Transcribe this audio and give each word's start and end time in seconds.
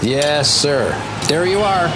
Yes, 0.00 0.48
sir. 0.48 0.94
There 1.26 1.44
you 1.44 1.58
are. 1.58 1.88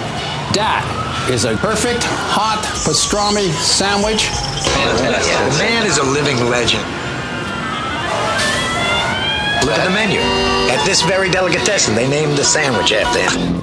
That 0.51 0.83
is 1.31 1.45
a 1.45 1.55
perfect 1.55 2.03
hot 2.03 2.59
pastrami 2.83 3.47
sandwich. 3.63 4.27
The 4.27 5.55
man 5.57 5.87
is 5.87 5.97
a 5.97 6.03
living 6.03 6.35
legend. 6.51 6.83
Look 9.63 9.79
at 9.79 9.87
the 9.87 9.95
menu. 9.95 10.19
At 10.69 10.83
this 10.85 11.01
very 11.03 11.29
delicatessen, 11.29 11.95
they 11.95 12.09
named 12.09 12.37
the 12.37 12.43
sandwich 12.43 12.91
after 12.91 13.23
him. 13.23 13.62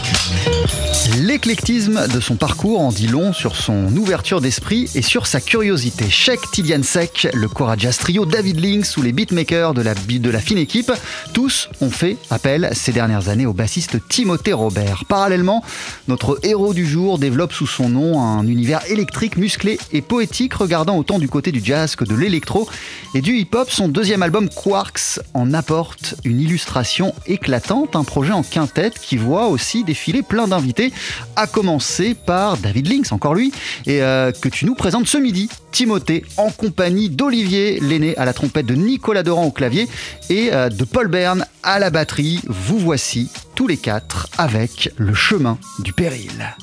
L'éclectisme 1.31 2.09
de 2.09 2.19
son 2.19 2.35
parcours 2.35 2.81
en 2.81 2.91
dit 2.91 3.07
long 3.07 3.31
sur 3.31 3.55
son 3.55 3.95
ouverture 3.95 4.41
d'esprit 4.41 4.89
et 4.95 5.01
sur 5.01 5.27
sa 5.27 5.39
curiosité. 5.39 6.09
Sheikh 6.09 6.41
Tidiane 6.51 6.83
Sek, 6.83 7.29
le 7.33 7.47
Cora 7.47 7.77
Jazz 7.77 7.97
Trio, 7.99 8.25
David 8.25 8.59
Links 8.59 8.97
ou 8.97 9.01
les 9.01 9.13
beatmakers 9.13 9.73
de 9.73 9.81
la, 9.81 9.93
de 9.93 10.29
la 10.29 10.39
fine 10.41 10.57
équipe, 10.57 10.91
tous 11.31 11.69
ont 11.79 11.89
fait 11.89 12.17
appel 12.31 12.71
ces 12.73 12.91
dernières 12.91 13.29
années 13.29 13.45
au 13.45 13.53
bassiste 13.53 14.05
Timothée 14.09 14.51
Robert. 14.51 15.05
Parallèlement, 15.07 15.63
notre 16.09 16.37
héros 16.43 16.73
du 16.73 16.85
jour 16.85 17.17
développe 17.17 17.53
sous 17.53 17.65
son 17.65 17.87
nom 17.87 18.21
un 18.21 18.45
univers 18.45 18.81
électrique, 18.91 19.37
musclé 19.37 19.79
et 19.93 20.01
poétique, 20.01 20.55
regardant 20.55 20.97
autant 20.97 21.17
du 21.17 21.29
côté 21.29 21.53
du 21.53 21.63
jazz 21.63 21.95
que 21.95 22.03
de 22.03 22.13
l'électro 22.13 22.67
et 23.15 23.21
du 23.21 23.37
hip-hop. 23.37 23.71
Son 23.71 23.87
deuxième 23.87 24.21
album 24.21 24.49
Quarks 24.49 25.21
en 25.33 25.53
apporte 25.53 26.15
une 26.25 26.41
illustration 26.41 27.15
éclatante, 27.25 27.95
un 27.95 28.03
projet 28.03 28.33
en 28.33 28.43
quintette 28.43 28.99
qui 28.99 29.15
voit 29.15 29.47
aussi 29.47 29.85
défiler 29.85 30.23
plein 30.23 30.49
d'invités 30.49 30.91
à 31.35 31.47
commencer 31.47 32.13
par 32.13 32.57
David 32.57 32.87
Links, 32.87 33.11
encore 33.11 33.35
lui, 33.35 33.51
et 33.85 34.01
euh, 34.01 34.31
que 34.31 34.49
tu 34.49 34.65
nous 34.65 34.75
présentes 34.75 35.07
ce 35.07 35.17
midi, 35.17 35.49
Timothée, 35.71 36.25
en 36.37 36.49
compagnie 36.49 37.09
d'Olivier 37.09 37.79
l'aîné 37.81 38.15
à 38.17 38.25
la 38.25 38.33
trompette, 38.33 38.65
de 38.65 38.75
Nicolas 38.75 39.23
Doran 39.23 39.45
au 39.45 39.51
clavier 39.51 39.87
et 40.29 40.49
euh, 40.53 40.69
de 40.69 40.83
Paul 40.83 41.07
Bern 41.07 41.45
à 41.63 41.79
la 41.79 41.89
batterie. 41.89 42.41
Vous 42.47 42.79
voici 42.79 43.29
tous 43.55 43.67
les 43.67 43.77
quatre 43.77 44.29
avec 44.37 44.91
le 44.97 45.13
chemin 45.13 45.57
du 45.79 45.93
péril. 45.93 46.55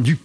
Du 0.00 0.16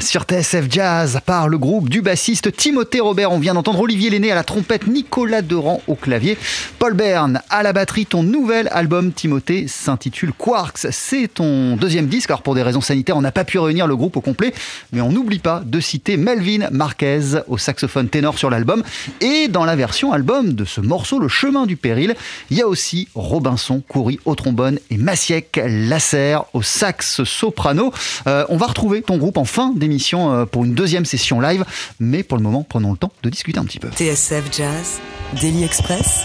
sur 0.00 0.22
TSF 0.22 0.66
Jazz 0.70 1.20
par 1.26 1.48
le 1.48 1.58
groupe 1.58 1.88
du 1.88 2.00
bassiste 2.00 2.56
Timothée 2.56 3.00
Robert. 3.00 3.32
On 3.32 3.38
vient 3.38 3.54
d'entendre 3.54 3.80
Olivier 3.80 4.10
Lenné 4.10 4.30
à 4.30 4.34
la 4.34 4.44
trompette, 4.44 4.86
Nicolas 4.86 5.42
Deran 5.42 5.82
au 5.86 5.94
clavier, 5.94 6.38
Paul 6.78 6.94
Bern 6.94 7.40
à 7.50 7.62
la 7.62 7.72
batterie. 7.72 8.06
Ton 8.06 8.22
nouvel 8.22 8.68
album 8.72 9.12
Timothée 9.12 9.66
s'intitule 9.68 10.32
Quarks. 10.32 10.86
C'est 10.90 11.28
ton 11.28 11.76
deuxième 11.76 12.06
disque. 12.06 12.30
Alors 12.30 12.42
pour 12.42 12.54
des 12.54 12.62
raisons 12.62 12.80
sanitaires, 12.80 13.16
on 13.16 13.20
n'a 13.20 13.32
pas 13.32 13.44
pu 13.44 13.58
réunir 13.58 13.86
le 13.86 13.96
groupe 13.96 14.16
au 14.16 14.20
complet, 14.20 14.54
mais 14.92 15.00
on 15.00 15.10
n'oublie 15.10 15.38
pas 15.38 15.62
de 15.64 15.80
citer 15.80 16.16
Melvin 16.16 16.68
Marquez 16.70 17.42
au 17.48 17.58
saxophone 17.58 18.08
ténor 18.08 18.38
sur 18.38 18.50
l'album. 18.50 18.82
Et 19.20 19.48
dans 19.48 19.64
la 19.64 19.76
version 19.76 20.12
album 20.12 20.54
de 20.54 20.64
ce 20.64 20.80
morceau, 20.80 21.18
Le 21.18 21.28
chemin 21.28 21.66
du 21.66 21.76
péril, 21.76 22.14
il 22.50 22.56
y 22.56 22.62
a 22.62 22.68
aussi 22.68 23.08
Robinson 23.14 23.82
Coury 23.88 24.18
au 24.24 24.34
trombone 24.34 24.78
et 24.90 24.96
Massiek 24.96 25.60
Lasser 25.66 26.38
au 26.52 26.62
sax 26.62 27.24
soprano. 27.24 27.92
Euh, 28.26 28.44
on 28.48 28.56
va 28.56 28.66
retrouver 28.66 29.02
ton 29.02 29.18
groupe 29.18 29.36
en 29.36 29.44
fin 29.44 29.72
d'émission 29.84 30.32
euh, 30.32 30.46
pour 30.46 30.64
une 30.64 30.74
deuxième 30.74 31.04
session 31.04 31.40
live, 31.40 31.64
mais 32.00 32.22
pour 32.22 32.36
le 32.36 32.42
moment, 32.42 32.66
prenons 32.68 32.92
le 32.92 32.98
temps 32.98 33.12
de 33.22 33.30
discuter 33.30 33.58
un 33.58 33.64
petit 33.64 33.78
peu. 33.78 33.88
TSF 33.90 34.44
Jazz, 34.56 35.00
Daily 35.40 35.64
Express, 35.64 36.22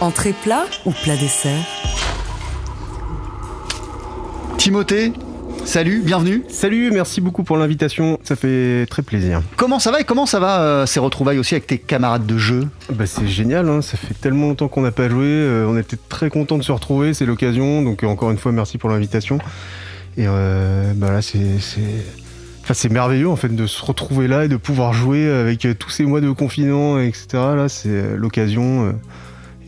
entrée 0.00 0.34
plat 0.42 0.64
ou 0.84 0.92
plat 0.92 1.16
dessert? 1.16 1.64
Timothée, 4.58 5.12
Salut, 5.66 6.00
bienvenue. 6.00 6.44
Salut, 6.48 6.92
merci 6.92 7.20
beaucoup 7.20 7.42
pour 7.42 7.56
l'invitation, 7.56 8.20
ça 8.22 8.36
fait 8.36 8.86
très 8.86 9.02
plaisir. 9.02 9.42
Comment 9.56 9.80
ça 9.80 9.90
va 9.90 10.00
et 10.00 10.04
comment 10.04 10.24
ça 10.24 10.38
va 10.38 10.60
euh, 10.60 10.86
ces 10.86 11.00
retrouvailles 11.00 11.40
aussi 11.40 11.54
avec 11.54 11.66
tes 11.66 11.78
camarades 11.78 12.24
de 12.24 12.38
jeu? 12.38 12.68
Bah, 12.92 13.04
C'est 13.04 13.26
génial, 13.26 13.68
hein. 13.68 13.82
ça 13.82 13.96
fait 13.96 14.14
tellement 14.14 14.46
longtemps 14.46 14.68
qu'on 14.68 14.82
n'a 14.82 14.92
pas 14.92 15.08
joué, 15.08 15.26
euh, 15.26 15.66
on 15.68 15.76
était 15.76 15.98
très 16.08 16.30
content 16.30 16.56
de 16.56 16.62
se 16.62 16.70
retrouver, 16.70 17.14
c'est 17.14 17.26
l'occasion, 17.26 17.82
donc 17.82 18.04
euh, 18.04 18.06
encore 18.06 18.30
une 18.30 18.38
fois 18.38 18.52
merci 18.52 18.78
pour 18.78 18.90
l'invitation. 18.90 19.38
Et 20.16 20.26
bah 20.26 21.10
là 21.10 21.20
c'est... 21.20 21.58
Enfin, 22.66 22.74
c'est 22.74 22.90
merveilleux 22.90 23.28
en 23.28 23.36
fait 23.36 23.54
de 23.54 23.66
se 23.68 23.84
retrouver 23.84 24.26
là 24.26 24.44
et 24.44 24.48
de 24.48 24.56
pouvoir 24.56 24.92
jouer 24.92 25.30
avec 25.30 25.68
tous 25.78 25.90
ces 25.90 26.04
mois 26.04 26.20
de 26.20 26.32
confinement, 26.32 26.98
etc. 26.98 27.26
Là, 27.32 27.68
c'est 27.68 28.16
l'occasion 28.16 28.92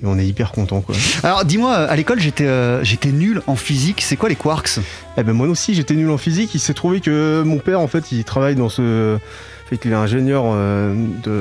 et 0.03 0.07
on 0.07 0.19
est 0.19 0.27
hyper 0.27 0.53
content 0.53 0.81
quoi. 0.81 0.95
Alors 1.23 1.45
dis-moi, 1.45 1.75
à 1.75 1.97
l'école 1.97 2.21
j'étais 2.21 2.47
euh, 2.47 2.83
j'étais 2.85 3.11
nul 3.11 3.43
en 3.47 3.57
physique, 3.57 4.01
c'est 4.01 4.17
quoi 4.17 4.29
les 4.29 4.37
quarks? 4.37 4.79
Eh 5.17 5.23
ben 5.23 5.33
moi 5.33 5.49
aussi 5.49 5.75
j'étais 5.75 5.95
nul 5.95 6.11
en 6.11 6.19
physique, 6.19 6.55
il 6.55 6.61
s'est 6.61 6.75
trouvé 6.75 7.01
que 7.01 7.43
mon 7.45 7.59
père 7.59 7.81
en 7.81 7.89
fait 7.89 8.13
il 8.13 8.23
travaille 8.25 8.55
dans 8.55 8.69
ce... 8.69 9.19
fait 9.67 9.77
qu'il 9.77 9.91
est 9.91 9.97
ingénieur 9.97 10.45
euh, 10.47 10.95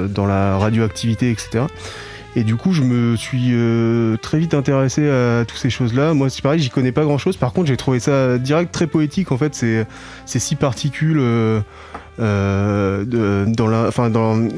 dans 0.07 0.25
la 0.25 0.57
radioactivité 0.57 1.29
etc. 1.29 1.65
Et 2.35 2.43
du 2.43 2.55
coup, 2.55 2.71
je 2.71 2.83
me 2.83 3.15
suis 3.15 3.49
euh, 3.53 4.15
très 4.17 4.37
vite 4.37 4.53
intéressé 4.53 5.09
à 5.09 5.43
toutes 5.45 5.57
ces 5.57 5.69
choses-là. 5.69 6.13
Moi, 6.13 6.29
c'est 6.29 6.41
pareil, 6.41 6.59
j'y 6.59 6.69
connais 6.69 6.91
pas 6.91 7.03
grand-chose. 7.03 7.37
Par 7.37 7.51
contre, 7.53 7.67
j'ai 7.67 7.77
trouvé 7.77 7.99
ça 7.99 8.37
direct 8.37 8.71
très 8.71 8.87
poétique. 8.87 9.31
En 9.31 9.37
fait, 9.37 9.55
c'est 9.55 9.87
ces 10.25 10.39
six 10.39 10.55
particules 10.55 11.19
euh, 12.19 13.05
de, 13.05 13.45
dans 13.47 13.67
la, 13.67 13.87
enfin 13.87 14.09
dans, 14.09 14.49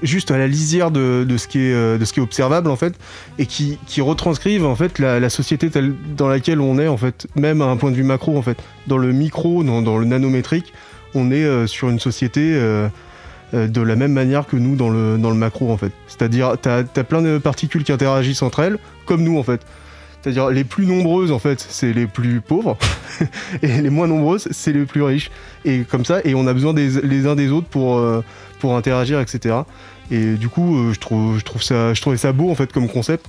juste 0.00 0.30
à 0.30 0.38
la 0.38 0.46
lisière 0.46 0.92
de, 0.92 1.26
ce 1.36 1.48
qui 1.48 1.58
est, 1.58 1.72
euh, 1.72 1.98
observable 2.18 2.70
en 2.70 2.76
fait, 2.76 2.94
et 3.38 3.46
qui, 3.46 3.78
retranscrivent 3.98 4.64
en 4.64 4.76
fait 4.76 5.00
la, 5.00 5.28
société 5.28 5.70
dans 6.16 6.28
laquelle 6.28 6.60
on 6.60 6.78
est 6.78 6.86
en 6.86 6.96
fait, 6.96 7.26
même 7.34 7.62
à 7.62 7.64
un 7.64 7.76
point 7.76 7.90
de 7.90 7.96
vue 7.96 8.04
macro 8.04 8.38
en 8.38 8.42
fait. 8.42 8.58
Dans 8.86 8.96
le 8.96 9.10
micro, 9.10 9.64
dans, 9.64 9.98
le 9.98 10.04
nanométrique, 10.04 10.72
on 11.14 11.32
est 11.32 11.44
euh, 11.44 11.66
sur 11.66 11.88
une 11.88 11.98
société 11.98 12.56
euh, 13.54 13.66
de 13.66 13.80
la 13.80 13.96
même 13.96 14.12
manière 14.12 14.46
que 14.46 14.56
nous 14.56 14.76
dans 14.76 14.90
le, 14.90 15.18
dans 15.18 15.30
le 15.30 15.36
macro 15.36 15.72
en 15.72 15.76
fait. 15.76 15.92
C'est-à-dire, 16.06 16.56
t'as 16.60 16.78
as 16.78 17.04
plein 17.04 17.22
de 17.22 17.38
particules 17.38 17.84
qui 17.84 17.92
interagissent 17.92 18.42
entre 18.42 18.60
elles, 18.60 18.78
comme 19.06 19.22
nous 19.22 19.38
en 19.38 19.42
fait. 19.42 19.60
C'est-à-dire 20.20 20.50
les 20.50 20.64
plus 20.64 20.86
nombreuses 20.86 21.32
en 21.32 21.38
fait, 21.38 21.64
c'est 21.68 21.92
les 21.92 22.06
plus 22.06 22.40
pauvres 22.40 22.76
et 23.62 23.80
les 23.80 23.90
moins 23.90 24.06
nombreuses, 24.06 24.48
c'est 24.50 24.72
les 24.72 24.84
plus 24.84 25.02
riches. 25.02 25.30
Et 25.64 25.80
comme 25.80 26.04
ça, 26.04 26.20
et 26.24 26.34
on 26.34 26.46
a 26.46 26.52
besoin 26.52 26.74
des, 26.74 27.00
les 27.02 27.26
uns 27.26 27.36
des 27.36 27.50
autres 27.50 27.68
pour, 27.68 27.98
euh, 27.98 28.22
pour 28.58 28.76
interagir, 28.76 29.18
etc. 29.20 29.56
Et 30.10 30.34
du 30.34 30.48
coup, 30.48 30.76
euh, 30.76 30.92
je 30.92 31.00
trouve, 31.00 31.38
je 31.38 31.44
trouve 31.44 31.62
ça, 31.62 31.94
je 31.94 32.00
trouvais 32.00 32.18
ça 32.18 32.32
beau 32.32 32.50
en 32.50 32.54
fait 32.54 32.72
comme 32.72 32.88
concept. 32.88 33.26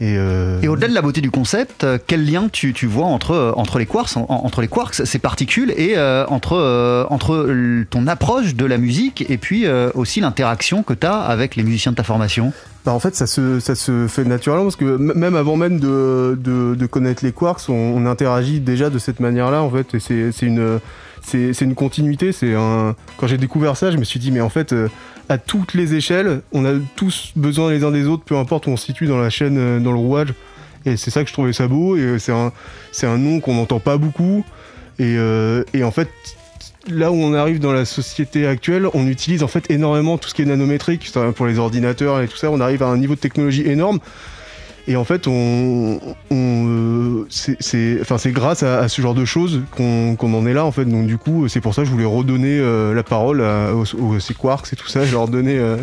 Et, 0.00 0.16
euh... 0.18 0.60
et 0.60 0.68
au-delà 0.68 0.88
de 0.88 0.94
la 0.94 1.02
beauté 1.02 1.20
du 1.20 1.30
concept, 1.30 1.84
euh, 1.84 1.98
quel 2.04 2.28
lien 2.28 2.48
tu, 2.50 2.72
tu 2.72 2.86
vois 2.86 3.06
entre, 3.06 3.30
euh, 3.30 3.52
entre, 3.56 3.78
les 3.78 3.86
quarks, 3.86 4.16
en, 4.16 4.26
entre 4.28 4.60
les 4.60 4.68
quarks, 4.68 4.94
ces 4.94 5.18
particules, 5.18 5.72
et 5.76 5.96
euh, 5.96 6.26
entre, 6.26 6.56
euh, 6.56 7.04
entre 7.10 7.48
ton 7.90 8.06
approche 8.08 8.56
de 8.56 8.64
la 8.64 8.78
musique 8.78 9.24
et 9.28 9.38
puis 9.38 9.66
aussi 9.94 10.20
l'interaction 10.20 10.82
que 10.82 10.94
tu 10.94 11.06
as 11.06 11.18
avec 11.18 11.56
les 11.56 11.62
musiciens 11.62 11.92
de 11.92 11.96
ta 11.96 12.02
formation? 12.02 12.52
Bah 12.84 12.92
en 12.92 12.98
fait, 12.98 13.14
ça 13.14 13.26
se, 13.26 13.60
ça 13.60 13.74
se 13.74 14.06
fait 14.08 14.24
naturellement 14.24 14.64
parce 14.64 14.76
que 14.76 14.96
même 14.96 15.36
avant 15.36 15.56
même 15.56 15.80
de, 15.80 16.38
de, 16.38 16.74
de 16.74 16.86
connaître 16.86 17.24
les 17.24 17.32
quarks, 17.32 17.68
on, 17.68 17.72
on, 17.72 18.04
interagit 18.06 18.60
déjà 18.60 18.90
de 18.90 18.98
cette 18.98 19.20
manière-là 19.20 19.62
en 19.62 19.70
fait. 19.70 19.94
Et 19.94 20.00
c'est 20.00 20.46
une, 20.46 20.80
c'est 21.22 21.58
une 21.62 21.74
continuité. 21.74 22.32
C'est 22.32 22.54
un. 22.54 22.94
Quand 23.16 23.26
j'ai 23.26 23.38
découvert 23.38 23.76
ça, 23.76 23.90
je 23.90 23.96
me 23.96 24.04
suis 24.04 24.20
dit 24.20 24.30
mais 24.30 24.42
en 24.42 24.50
fait, 24.50 24.74
à 25.28 25.38
toutes 25.38 25.74
les 25.74 25.94
échelles, 25.94 26.42
on 26.52 26.64
a 26.64 26.72
tous 26.96 27.32
besoin 27.36 27.70
les 27.70 27.84
uns 27.84 27.90
des 27.90 28.06
autres, 28.06 28.24
peu 28.24 28.36
importe 28.36 28.66
où 28.66 28.70
on 28.70 28.76
se 28.76 28.86
situe 28.86 29.06
dans 29.06 29.18
la 29.18 29.30
chaîne, 29.30 29.56
euh, 29.58 29.80
dans 29.80 29.92
le 29.92 29.98
rouage. 29.98 30.34
Et 30.86 30.96
c'est 30.96 31.10
ça 31.10 31.22
que 31.22 31.28
je 31.28 31.32
trouvais 31.32 31.52
ça 31.52 31.66
beau. 31.66 31.96
Et 31.96 32.18
c'est 32.18 32.32
un, 32.32 33.18
nom 33.18 33.40
qu'on 33.40 33.54
n'entend 33.54 33.80
pas 33.80 33.96
beaucoup. 33.96 34.44
Et, 34.98 35.16
euh, 35.16 35.64
et 35.72 35.82
en 35.82 35.90
fait, 35.90 36.10
là 36.88 37.10
où 37.10 37.14
on 37.14 37.32
arrive 37.32 37.58
dans 37.58 37.72
la 37.72 37.84
société 37.84 38.46
actuelle, 38.46 38.86
on 38.92 39.06
utilise 39.06 39.42
en 39.42 39.48
fait 39.48 39.70
énormément 39.70 40.18
tout 40.18 40.28
ce 40.28 40.34
qui 40.34 40.42
est 40.42 40.46
nanométrique 40.46 41.10
pour 41.34 41.46
les 41.46 41.58
ordinateurs 41.58 42.20
et 42.20 42.28
tout 42.28 42.36
ça. 42.36 42.50
On 42.50 42.60
arrive 42.60 42.82
à 42.82 42.86
un 42.86 42.98
niveau 42.98 43.14
de 43.14 43.20
technologie 43.20 43.66
énorme. 43.66 43.98
Et 44.86 44.96
en 44.96 45.04
fait, 45.04 45.26
on, 45.26 45.98
euh, 46.32 47.26
c'est 47.28 47.98
enfin, 48.00 48.16
grâce 48.30 48.62
à, 48.62 48.80
à, 48.80 48.88
ce 48.88 49.00
genre 49.00 49.14
de 49.14 49.24
choses 49.24 49.62
qu'on 49.70 50.16
qu 50.16 50.26
en 50.26 50.46
est 50.46 50.52
là, 50.52 50.64
en 50.64 50.72
fait. 50.72 50.84
Donc, 50.84 51.06
du 51.06 51.16
coup, 51.16 51.48
c'est 51.48 51.60
pour 51.60 51.74
ça 51.74 51.82
que 51.82 51.88
je 51.88 51.92
voulais 51.92 52.04
redonner 52.04 52.58
euh, 52.58 52.92
la 52.92 53.02
parole 53.02 53.42
à, 53.42 53.74
aux, 53.74 53.84
aux 53.94 54.18
Quarks 54.38 54.72
et 54.72 54.76
tout 54.76 54.88
ça. 54.88 55.04
Je 55.04 55.12
leur 55.12 55.28
donnais. 55.28 55.56
Euh, 55.56 55.76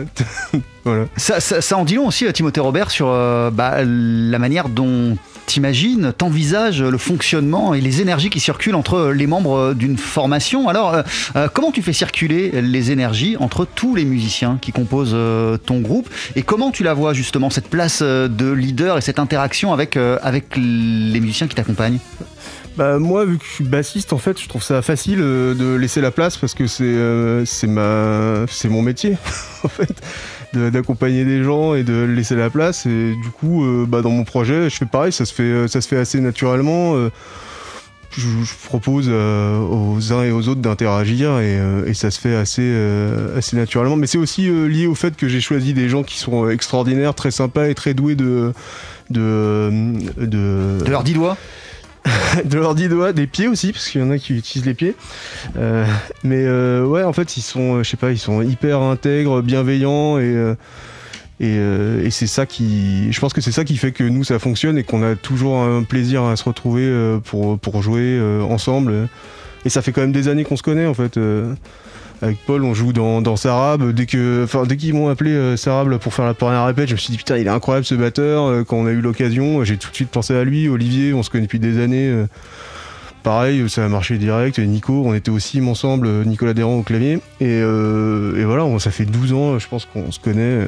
voilà. 0.84 1.06
Ça, 1.18 1.40
ça, 1.40 1.78
en 1.78 1.86
dit 1.86 1.96
long 1.96 2.08
aussi, 2.08 2.32
Timothée 2.32 2.60
Robert, 2.60 2.92
sur 2.92 3.08
bah, 3.08 3.84
la 3.84 4.40
manière 4.40 4.70
dont 4.70 5.18
t'imagines, 5.48 6.14
t'envisages 6.16 6.82
le 6.82 6.98
fonctionnement 6.98 7.74
et 7.74 7.82
les 7.82 8.00
énergies 8.00 8.30
qui 8.30 8.40
circulent 8.40 8.76
entre 8.76 9.12
les 9.12 9.28
membres 9.28 9.74
d'une 9.74 9.98
formation. 9.98 10.70
Alors, 10.70 10.96
comment 11.54 11.72
tu 11.72 11.82
fais 11.82 11.94
circuler 11.94 12.62
les 12.62 12.92
énergies 12.92 13.36
entre 13.38 13.66
tous 13.66 13.96
les 13.96 14.06
musiciens 14.06 14.60
qui 14.62 14.72
composent 14.72 15.18
ton 15.66 15.82
groupe? 15.82 16.10
Et 16.36 16.44
comment 16.44 16.72
tu 16.72 16.84
la 16.84 16.94
vois 16.94 17.14
justement, 17.14 17.50
cette 17.50 17.68
place 17.68 18.02
de 18.02 18.52
leader 18.52 18.91
et 18.98 19.02
cette 19.02 19.20
interaction 19.20 19.74
avec, 19.74 19.98
euh, 19.98 20.18
avec 20.22 20.56
les 20.56 21.20
musiciens 21.20 21.48
qui 21.48 21.56
t'accompagnent 21.56 22.00
bah 22.78 23.00
moi 23.00 23.26
vu 23.26 23.38
que 23.38 23.44
je 23.44 23.50
suis 23.50 23.64
bassiste 23.64 24.14
en 24.14 24.18
fait 24.18 24.40
je 24.40 24.48
trouve 24.48 24.64
ça 24.64 24.82
facile 24.82 25.20
de 25.20 25.76
laisser 25.76 26.00
la 26.00 26.12
place 26.12 26.38
parce 26.38 26.54
que 26.54 26.68
c'est 26.68 26.84
euh, 26.86 27.44
ma 27.64 28.46
c'est 28.48 28.70
mon 28.70 28.82
métier 28.82 29.18
en 29.64 29.68
fait 29.68 30.02
d'accompagner 30.54 31.26
des 31.26 31.44
gens 31.44 31.76
et 31.76 31.84
de 31.84 32.04
laisser 32.04 32.36
la 32.36 32.50
place. 32.50 32.86
Et 32.86 33.16
du 33.16 33.30
coup 33.30 33.64
euh, 33.64 33.86
bah, 33.88 34.02
dans 34.02 34.10
mon 34.10 34.24
projet 34.24 34.70
je 34.70 34.78
fais 34.78 34.86
pareil 34.86 35.12
ça 35.12 35.26
se 35.26 35.34
fait 35.34 35.68
ça 35.68 35.82
se 35.82 35.88
fait 35.88 35.98
assez 35.98 36.20
naturellement 36.22 36.96
euh, 36.96 37.10
je, 38.12 38.28
je, 38.44 38.54
propose 38.66 39.08
euh, 39.10 39.60
aux 39.60 40.14
uns 40.14 40.24
et 40.24 40.32
aux 40.32 40.48
autres 40.48 40.62
d'interagir 40.62 41.40
et, 41.40 41.60
et, 41.88 41.94
ça 41.94 42.12
se 42.12 42.20
fait 42.20 42.36
assez 42.36 42.76
assez 43.36 43.56
naturellement 43.56 43.96
mais 43.96 44.08
c'est 44.08 44.18
aussi 44.18 44.50
lié 44.50 44.88
au 44.88 44.96
fait 44.96 45.16
que 45.16 45.28
j'ai 45.28 45.42
choisi 45.42 45.74
des 45.74 45.90
gens 45.90 46.04
qui 46.04 46.18
sont 46.18 46.50
extraordinaires 46.50 47.16
très 47.16 47.32
sympas 47.32 47.68
et 47.68 47.76
très 47.76 47.94
doués 47.94 48.16
de 48.16 48.54
de 49.10 49.72
de, 50.18 50.80
de 50.86 50.90
leurs 50.90 51.04
dix 51.04 51.14
doigts 51.14 51.38
de 52.46 52.58
leurs 52.58 52.76
dix 52.76 52.90
doigts, 52.90 53.14
des 53.14 53.28
pieds 53.28 53.48
aussi, 53.48 53.72
parce 53.72 53.90
qu'il 53.90 54.02
y 54.02 54.04
en 54.04 54.10
a 54.10 54.18
qui 54.18 54.34
utilisent 54.36 54.66
les 54.66 54.74
pieds. 54.74 54.96
Euh, 55.58 55.86
mais 56.24 56.44
euh, 56.44 56.84
ouais, 56.84 57.04
en 57.04 57.14
fait, 57.14 57.38
ils 57.38 57.42
sont, 57.42 57.84
je 57.84 57.90
sais 57.90 57.98
pas, 57.98 58.12
ils 58.12 58.20
sont 58.20 58.42
hyper 58.42 58.82
intègres, 58.82 59.42
bienveillants 59.42 60.18
et 60.18 60.56
euh, 61.42 62.06
et, 62.06 62.12
c'est 62.12 62.28
ça 62.28 62.46
qui, 62.46 63.12
je 63.12 63.20
pense 63.20 63.34
que 63.34 63.42
c'est 63.42 63.52
ça 63.52 63.64
qui 63.64 63.78
fait 63.78 63.92
que 63.92 64.04
nous 64.04 64.24
ça 64.24 64.40
fonctionne 64.40 64.78
et 64.78 64.84
qu'on 64.84 65.04
a 65.04 65.16
toujours 65.16 65.62
un 65.62 65.84
plaisir 65.84 66.24
à 66.24 66.36
se 66.36 66.44
retrouver 66.44 67.20
pour 67.26 67.58
pour 67.60 67.82
jouer 67.82 68.20
ensemble. 68.48 69.08
Et 69.66 69.70
ça 69.70 69.82
fait 69.82 69.92
quand 69.92 70.02
même 70.02 70.12
des 70.12 70.28
années 70.28 70.44
qu'on 70.44 70.58
se 70.58 70.64
connaît 70.64 70.86
en 70.86 70.94
fait 70.94 71.18
avec 72.22 72.38
Paul, 72.46 72.64
on 72.64 72.74
joue 72.74 72.94
dans, 72.94 73.36
Sarab. 73.36 73.92
Dès 73.92 74.06
que, 74.06 74.44
enfin, 74.44 74.64
dès 74.66 74.78
qu'ils 74.78 74.94
m'ont 74.94 75.10
appelé 75.10 75.32
euh, 75.32 75.58
Sarab 75.58 75.98
pour 75.98 76.14
faire 76.14 76.26
la 76.26 76.34
première 76.34 76.66
répète, 76.66 76.88
je 76.88 76.94
me 76.94 77.00
suis 77.00 77.12
dit 77.12 77.18
putain, 77.18 77.38
il 77.38 77.48
est 77.48 77.52
incroyable 77.52 77.86
ce 77.86 77.96
batteur. 77.96 78.46
Euh, 78.46 78.64
quand 78.64 78.78
on 78.78 78.86
a 78.86 78.92
eu 78.92 79.02
l'occasion, 79.02 79.64
j'ai 79.64 79.78
tout 79.78 79.90
de 79.90 79.96
suite 79.96 80.10
pensé 80.10 80.36
à 80.36 80.44
lui. 80.44 80.70
Olivier, 80.70 81.14
on 81.14 81.24
se 81.24 81.30
connaît 81.30 81.46
depuis 81.46 81.60
des 81.60 81.82
années. 81.82 82.10
Euh, 82.10 82.28
pareil, 83.24 83.68
ça 83.70 83.86
a 83.86 83.88
marché 83.90 84.18
direct. 84.18 84.60
Nico, 84.60 85.04
on 85.06 85.16
était 85.16 85.32
aussi 85.32 85.62
ensemble, 85.62 86.08
Nicolas 86.26 86.54
Desrands 86.54 86.78
au 86.78 86.84
clavier. 86.84 87.20
Euh, 87.42 88.40
et 88.40 88.46
voilà, 88.46 88.68
ça 88.80 88.92
fait 88.92 89.06
12 89.06 89.34
ans, 89.34 89.60
je 89.60 89.68
pense 89.68 89.86
qu'on 89.86 90.12
se 90.12 90.20
connaît. 90.20 90.68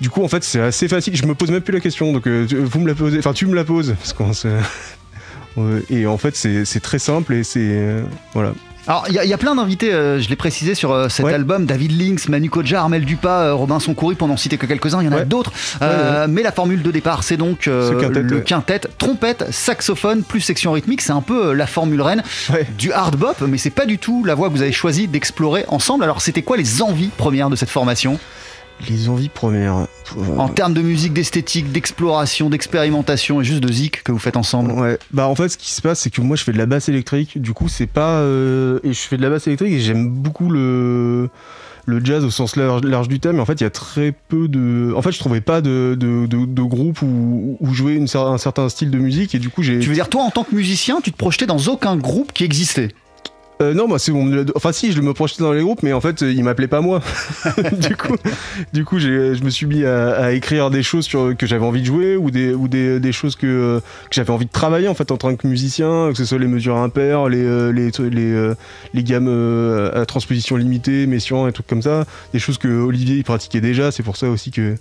Du 0.00 0.10
coup, 0.10 0.22
en 0.22 0.28
fait, 0.28 0.44
c'est 0.44 0.60
assez 0.60 0.86
facile. 0.88 1.16
Je 1.16 1.26
me 1.26 1.34
pose 1.34 1.50
même 1.50 1.60
plus 1.60 1.74
la 1.74 1.80
question. 1.80 2.12
Donc, 2.12 2.26
vous 2.28 2.80
me 2.80 2.86
la 2.86 2.94
posez, 2.94 3.18
enfin, 3.18 3.32
tu 3.32 3.46
me 3.46 3.54
la 3.54 3.64
poses, 3.64 3.94
parce 3.98 4.12
qu'on 4.12 4.32
se... 4.32 4.48
et 5.90 6.06
en 6.06 6.18
fait, 6.18 6.36
c'est 6.36 6.80
très 6.80 6.98
simple 6.98 7.34
et 7.34 7.42
c'est 7.42 8.02
voilà. 8.32 8.52
Alors, 8.86 9.04
il 9.08 9.14
y, 9.14 9.18
a- 9.18 9.24
il 9.24 9.28
y 9.28 9.34
a 9.34 9.38
plein 9.38 9.54
d'invités, 9.54 9.92
euh, 9.92 10.18
je 10.18 10.30
l'ai 10.30 10.36
précisé 10.36 10.74
sur 10.74 10.92
euh, 10.92 11.10
cet 11.10 11.26
Ouais. 11.26 11.34
album 11.34 11.66
David 11.66 11.92
Links, 12.00 12.26
Manu 12.30 12.48
Kodja, 12.48 12.80
Armel 12.80 13.04
Dupas, 13.04 13.42
euh, 13.42 13.52
Robinson 13.54 13.92
Coury, 13.92 14.14
pour 14.14 14.28
n'en 14.28 14.38
citer 14.38 14.56
que 14.56 14.64
quelques-uns, 14.64 15.02
il 15.02 15.04
y 15.04 15.08
en 15.08 15.12
a 15.12 15.16
Ouais. 15.16 15.24
d'autres. 15.26 15.52
Euh, 15.82 16.22
Ouais, 16.22 16.28
Mais 16.32 16.42
la 16.42 16.52
formule 16.52 16.80
de 16.80 16.90
départ, 16.90 17.22
c'est 17.22 17.36
donc 17.36 17.68
euh, 17.68 18.00
quintet, 18.00 18.22
le 18.22 18.40
quintet, 18.40 18.80
trompette, 18.96 19.44
saxophone, 19.50 20.22
plus 20.22 20.40
section 20.40 20.72
rythmique. 20.72 21.02
C'est 21.02 21.12
un 21.12 21.20
peu 21.20 21.48
euh, 21.48 21.52
la 21.54 21.66
formule 21.66 22.00
reine 22.00 22.22
du 22.78 22.90
hard 22.92 23.16
bop, 23.16 23.36
mais 23.46 23.58
c'est 23.58 23.68
pas 23.68 23.84
du 23.84 23.98
tout 23.98 24.24
la 24.24 24.34
voie 24.34 24.48
que 24.48 24.54
vous 24.54 24.62
avez 24.62 24.72
choisi 24.72 25.06
d'explorer 25.06 25.66
ensemble. 25.68 26.04
Alors, 26.04 26.22
c'était 26.22 26.42
quoi 26.42 26.56
les 26.56 26.80
envies 26.80 27.10
premières 27.14 27.50
de 27.50 27.56
cette 27.56 27.70
formation? 27.70 28.18
Les 28.88 29.08
envies 29.08 29.28
premières. 29.28 29.86
en 30.36 30.48
termes 30.48 30.72
de 30.74 30.82
musique, 30.82 31.12
d'esthétique, 31.12 31.72
d'exploration, 31.72 32.48
d'expérimentation 32.48 33.40
et 33.40 33.44
juste 33.44 33.60
de 33.60 33.72
zik 33.72 34.02
que 34.04 34.12
vous 34.12 34.18
faites 34.18 34.36
ensemble. 34.36 34.72
Ouais, 34.72 34.98
bah 35.12 35.26
en 35.28 35.34
fait 35.34 35.48
ce 35.48 35.56
qui 35.58 35.72
se 35.72 35.82
passe 35.82 36.00
c'est 36.00 36.10
que 36.10 36.20
moi 36.20 36.36
je 36.36 36.44
fais 36.44 36.52
de 36.52 36.58
la 36.58 36.66
basse 36.66 36.88
électrique, 36.88 37.40
du 37.40 37.52
coup 37.52 37.68
c'est 37.68 37.86
pas 37.88 38.20
euh, 38.20 38.78
et 38.84 38.92
je 38.92 39.00
fais 39.00 39.16
de 39.16 39.22
la 39.22 39.30
basse 39.30 39.46
électrique 39.46 39.72
et 39.72 39.80
j'aime 39.80 40.08
beaucoup 40.08 40.48
le 40.48 41.28
le 41.86 42.04
jazz 42.04 42.22
au 42.22 42.30
sens 42.30 42.54
large, 42.54 42.82
large 42.84 43.08
du 43.08 43.18
terme, 43.18 43.36
mais 43.36 43.42
en 43.42 43.46
fait 43.46 43.60
il 43.60 43.64
y 43.64 43.66
a 43.66 43.70
très 43.70 44.12
peu 44.12 44.46
de 44.46 44.92
en 44.94 45.02
fait 45.02 45.10
je 45.10 45.18
trouvais 45.18 45.40
pas 45.40 45.60
de 45.60 45.96
de, 45.98 46.26
de, 46.26 46.44
de 46.44 46.62
groupe 46.62 47.02
où, 47.02 47.56
où 47.58 47.74
jouer 47.74 47.94
une, 47.94 48.06
un 48.14 48.38
certain 48.38 48.68
style 48.68 48.90
de 48.90 48.98
musique 48.98 49.34
et 49.34 49.38
du 49.38 49.48
coup 49.48 49.62
j'ai 49.62 49.78
Tu 49.80 49.88
veux 49.88 49.94
dire, 49.94 50.08
toi, 50.08 50.22
en 50.22 50.30
tant 50.30 50.44
que 50.44 50.54
musicien, 50.54 51.00
tu 51.02 51.10
te 51.12 51.16
projetais 51.16 51.46
dans 51.46 51.58
aucun 51.58 51.96
groupe 51.96 52.32
qui 52.32 52.44
existait? 52.44 52.88
Euh, 53.60 53.74
non, 53.74 53.88
moi 53.88 53.98
c'est 53.98 54.12
on 54.12 54.22
me 54.22 54.36
l'a- 54.36 54.52
enfin 54.54 54.70
si, 54.70 54.92
je 54.92 55.00
me 55.00 55.12
projetais 55.12 55.42
dans 55.42 55.52
les 55.52 55.62
groupes, 55.62 55.82
mais 55.82 55.92
en 55.92 56.00
fait 56.00 56.22
euh, 56.22 56.32
il 56.32 56.44
m'appelait 56.44 56.68
pas 56.68 56.80
moi. 56.80 57.00
du 58.72 58.84
coup, 58.84 58.98
je 58.98 59.42
me 59.42 59.50
suis 59.50 59.66
mis 59.66 59.84
à, 59.84 60.32
écrire 60.32 60.70
des 60.70 60.82
choses 60.82 61.04
sur, 61.04 61.36
que 61.36 61.46
j'avais 61.46 61.64
envie 61.64 61.80
de 61.80 61.86
jouer 61.86 62.16
ou 62.16 62.30
des 62.30 62.54
ou 62.54 62.68
des, 62.68 63.12
choses 63.12 63.34
que, 63.34 63.80
j'avais 64.10 64.30
envie 64.30 64.46
de 64.46 64.52
travailler 64.52 64.86
en 64.86 64.94
fait 64.94 65.10
en 65.10 65.16
tant 65.16 65.34
que 65.34 65.46
musicien, 65.46 66.10
que 66.10 66.16
ce 66.16 66.24
soit 66.24 66.38
les 66.38 66.46
mesures 66.46 66.76
impaires, 66.76 67.28
les 67.28 67.44
euh, 67.44 68.54
les 68.94 69.02
gammes 69.02 69.90
à 69.94 70.06
transposition 70.06 70.56
limitée, 70.56 71.06
messiaen 71.06 71.48
et 71.48 71.52
trucs 71.52 71.66
comme 71.66 71.82
ça, 71.82 72.04
des 72.32 72.38
choses 72.38 72.58
que 72.58 72.68
Olivier 72.68 73.22
pratiquait 73.24 73.60
déjà. 73.60 73.90
C'est 73.90 74.04
pour 74.04 74.16
ça 74.16 74.28
aussi 74.28 74.50
que 74.50 74.76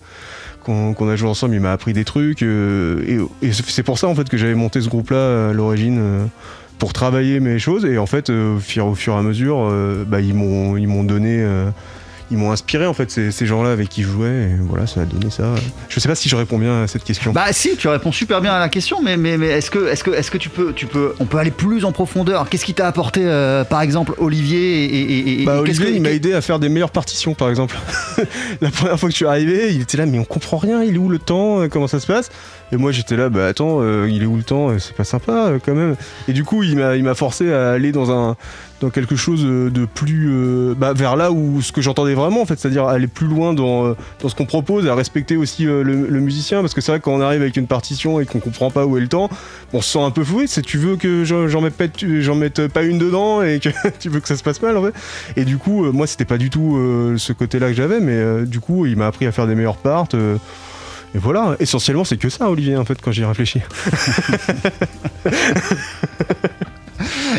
qu'on, 0.63 1.09
a 1.09 1.15
joué 1.15 1.29
ensemble, 1.29 1.55
il 1.55 1.61
m'a 1.61 1.71
appris 1.71 1.93
des 1.93 2.03
trucs 2.03 2.41
et, 2.41 3.17
et 3.41 3.53
c'est 3.53 3.83
pour 3.83 3.97
ça 3.97 4.07
en 4.07 4.15
fait 4.15 4.27
que 4.27 4.37
j'avais 4.37 4.53
monté 4.53 4.81
ce 4.81 4.89
groupe-là 4.89 5.49
à 5.49 5.53
l'origine. 5.53 6.27
Pour 6.79 6.93
travailler 6.93 7.39
mes 7.39 7.59
choses. 7.59 7.85
Et 7.85 7.97
en 7.97 8.05
fait 8.05 8.29
euh, 8.29 8.55
au 8.55 8.95
fur, 8.95 9.13
et 9.13 9.17
à 9.17 9.21
mesure 9.21 9.59
euh, 9.61 10.03
bah, 10.05 10.21
ils 10.21 10.33
m'ont 10.33 10.77
ils 10.77 10.87
m'ont 10.87 11.03
donné 11.03 11.41
euh, 11.41 11.69
ils 12.31 12.37
m'ont 12.37 12.51
inspiré 12.51 12.85
en 12.85 12.93
fait 12.93 13.09
ces, 13.09 13.31
ces 13.31 13.45
gens-là 13.45 13.71
avec 13.71 13.89
qui 13.89 14.03
je 14.03 14.09
jouais 14.09 14.27
et 14.29 14.55
voilà 14.59 14.85
ça 14.87 15.01
a 15.01 15.05
donné 15.05 15.29
ça. 15.29 15.53
Je 15.89 15.99
sais 15.99 16.09
pas 16.09 16.15
si 16.15 16.27
je 16.29 16.35
réponds 16.35 16.57
bien 16.57 16.83
à 16.83 16.87
cette 16.87 17.03
question. 17.03 17.31
Bah 17.31 17.45
si, 17.51 17.77
tu 17.77 17.87
réponds 17.87 18.11
super 18.11 18.41
bien 18.41 18.53
à 18.53 18.59
la 18.59 18.69
question, 18.69 19.01
mais, 19.01 19.17
mais, 19.17 19.37
mais 19.37 19.47
est-ce 19.47 19.71
que, 19.71 19.87
est-ce 19.87 20.03
que, 20.03 20.11
est-ce 20.11 20.29
que 20.31 20.37
tu 20.37 20.49
peux, 20.49 20.73
tu 20.73 20.85
peux, 20.87 21.13
on 21.19 21.25
peut 21.25 21.37
aller 21.37 21.51
plus 21.51 21.85
en 21.85 21.91
profondeur. 21.91 22.49
Qu'est-ce 22.49 22.65
qui 22.65 22.73
t'a 22.73 22.87
apporté, 22.87 23.21
euh, 23.23 23.63
par 23.63 23.81
exemple, 23.81 24.13
Olivier 24.17 24.83
et, 24.83 24.85
et- 24.85 25.01
et- 25.19 25.41
et- 25.41 25.45
Bah, 25.45 25.59
Olivier, 25.61 25.85
que- 25.85 25.91
il 25.91 26.01
m'a 26.01 26.09
aidé 26.11 26.33
à 26.33 26.41
faire 26.41 26.59
des 26.59 26.69
meilleures 26.69 26.91
partitions, 26.91 27.33
par 27.33 27.49
exemple. 27.49 27.75
la 28.61 28.69
première 28.71 28.99
fois 28.99 29.07
que 29.09 29.13
je 29.13 29.17
suis 29.17 29.25
arrivé, 29.25 29.73
il 29.73 29.81
était 29.81 29.97
là, 29.97 30.05
mais 30.05 30.19
on 30.19 30.23
comprend 30.25 30.57
rien, 30.57 30.83
il 30.83 30.95
est 30.95 30.99
où 30.99 31.09
le 31.09 31.19
temps, 31.19 31.61
euh, 31.61 31.67
comment 31.69 31.87
ça 31.87 31.99
se 31.99 32.07
passe? 32.07 32.29
Et 32.71 32.75
moi, 32.77 32.91
j'étais 32.91 33.15
là, 33.15 33.29
bah 33.29 33.47
attends, 33.47 33.77
euh, 33.81 34.09
il 34.09 34.23
est 34.23 34.25
où 34.25 34.35
le 34.35 34.43
temps? 34.43 34.77
C'est 34.79 34.93
pas 34.95 35.05
sympa, 35.05 35.51
quand 35.65 35.73
même. 35.73 35.95
Et 36.27 36.33
du 36.33 36.43
coup, 36.43 36.63
il 36.63 36.75
m'a, 36.77 36.95
il 36.97 37.03
m'a 37.03 37.15
forcé 37.15 37.51
à 37.53 37.71
aller 37.71 37.93
dans 37.93 38.11
un, 38.11 38.35
dans 38.79 38.89
quelque 38.89 39.15
chose 39.15 39.43
euh, 39.43 39.69
de 39.69 39.85
plus, 39.85 40.29
euh, 40.29 40.75
bah, 40.75 40.93
vers 40.93 41.15
là 41.15 41.31
où 41.31 41.61
ce 41.61 41.71
que 41.71 41.81
j'entendais 41.81 42.13
vraiment, 42.13 42.41
en 42.41 42.45
fait, 42.45 42.59
c'est-à-dire 42.59 42.85
aller 42.85 43.07
plus 43.07 43.27
loin 43.27 43.53
dans, 43.53 43.87
euh, 43.87 43.93
dans 44.21 44.29
ce 44.29 44.35
qu'on 44.35 44.45
propose 44.45 44.85
et 44.85 44.89
à 44.89 44.95
respecter 44.95 45.35
aussi 45.35 45.65
le, 45.65 45.83
musicien, 46.19 46.61
parce 46.61 46.73
que 46.73 46.81
c'est 46.81 46.91
vrai 46.91 46.99
quand 46.99 47.13
on 47.13 47.21
arrive 47.21 47.41
avec 47.41 47.57
une 47.57 47.67
partition 47.67 48.19
et 48.19 48.25
qu'on 48.25 48.39
comprend 48.39 48.69
pas 48.69 48.85
où 48.85 48.97
est 48.97 49.01
le 49.01 49.07
temps, 49.07 49.29
on 49.73 49.81
se 49.81 49.91
sent 49.91 50.01
un 50.01 50.11
peu 50.11 50.23
foué. 50.23 50.47
C'est 50.47 50.61
tu 50.61 50.77
veux 50.77 50.95
que 50.95 51.23
j'en, 51.23 51.61
mette 51.61 51.75
pas, 51.75 51.85
j'en 52.19 52.35
mette 52.35 52.67
pas 52.67 52.83
une 52.83 52.97
dedans 52.97 53.41
et 53.41 53.59
que 53.59 53.69
tu 53.99 54.09
veux 54.09 54.19
que 54.19 54.27
ça 54.27 54.37
se 54.37 54.43
passe 54.43 54.61
mal, 54.61 54.77
en 54.77 54.83
fait. 54.83 54.93
Et 55.35 55.45
du 55.45 55.57
coup, 55.57 55.85
euh, 55.85 55.91
moi, 55.91 56.07
c'était 56.07 56.25
pas 56.25 56.37
du 56.37 56.49
tout 56.49 56.77
ce 57.17 57.33
côté-là 57.33 57.69
que 57.69 57.73
j'avais, 57.73 57.99
mais 57.99 58.45
du 58.45 58.59
coup, 58.59 58.85
il 58.85 58.97
m'a 58.97 59.07
appris 59.07 59.25
à 59.25 59.31
faire 59.31 59.47
des 59.47 59.55
meilleures 59.55 59.77
parts. 59.77 60.07
et 60.13 60.37
voilà, 61.15 61.55
essentiellement, 61.59 62.03
c'est 62.03 62.17
que 62.17 62.29
ça, 62.29 62.49
Olivier, 62.49 62.77
en 62.77 62.85
fait, 62.85 63.01
quand 63.01 63.11
j'y 63.11 63.25
réfléchis. 63.25 63.61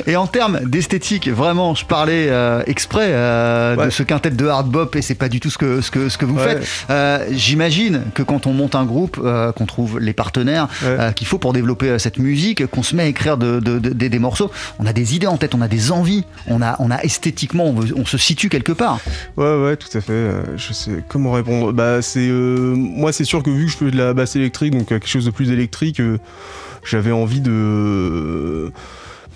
Et 0.09 0.17
en 0.17 0.27
termes 0.27 0.61
d'esthétique, 0.65 1.29
vraiment, 1.29 1.75
je 1.75 1.85
parlais 1.85 2.29
euh, 2.31 2.63
exprès 2.67 3.09
euh, 3.11 3.77
de 3.85 3.91
ce 3.91 4.03
quintet 4.03 4.31
de 4.31 4.47
hard 4.47 4.69
bop 4.71 4.97
et 4.97 5.03
c'est 5.03 5.15
pas 5.15 5.29
du 5.29 5.39
tout 5.39 5.51
ce 5.51 5.59
que, 5.59 5.83
ce 5.83 5.91
que, 5.91 6.09
ce 6.09 6.17
que 6.17 6.25
vous 6.25 6.37
Ouais. 6.39 6.45
faites. 6.57 6.67
Euh, 6.89 7.27
J'imagine 7.31 8.03
que 8.15 8.23
quand 8.23 8.47
on 8.47 8.55
monte 8.55 8.75
un 8.75 8.85
groupe, 8.87 9.21
qu'on 9.57 9.67
trouve 9.67 9.99
les 10.01 10.15
partenaires 10.15 10.67
Ouais. 10.83 11.13
qu'il 11.15 11.27
faut 11.27 11.37
pour 11.39 11.53
développer 11.53 11.99
cette 11.99 12.19
musique, 12.19 12.67
qu'on 12.69 12.83
se 12.83 12.97
met 12.97 13.03
à 13.03 13.07
écrire 13.07 13.37
de, 13.37 13.61
de- 13.61 13.79
de- 13.79 13.91
des- 13.91 14.19
morceaux, 14.19 14.51
on 14.79 14.87
a 14.87 14.93
des 14.95 15.15
idées 15.15 15.27
en 15.27 15.37
tête, 15.37 15.55
on 15.55 15.61
a 15.61 15.69
des 15.69 15.93
envies, 15.93 16.25
on 16.47 16.63
a, 16.63 16.75
on 16.79 16.91
a 16.91 17.03
esthétiquement, 17.03 17.67
on, 17.67 17.75
veut- 17.75 17.95
on 17.95 18.07
se 18.07 18.17
situe 18.17 18.49
quelque 18.49 18.73
part. 18.73 19.01
Ouais, 19.37 19.57
ouais, 19.63 19.77
tout 19.77 19.95
à 19.97 20.01
fait. 20.01 20.31
je 20.57 20.73
sais 20.73 21.05
comment 21.09 21.33
répondre. 21.33 21.73
Bah, 21.73 22.01
c'est 22.01 22.29
euh, 22.31 22.75
moi, 22.75 23.13
c'est 23.13 23.25
sûr 23.25 23.43
que 23.43 23.51
vu 23.51 23.67
que 23.67 23.73
je 23.73 23.77
fais 23.77 23.91
de 23.91 23.97
la 23.99 24.15
basse 24.15 24.37
électrique, 24.37 24.73
donc 24.73 24.87
quelque 24.89 25.07
chose 25.07 25.27
de 25.27 25.31
plus 25.31 25.51
électrique, 25.51 26.01
j'avais 26.83 27.13
envie 27.13 27.41
de. 27.43 28.73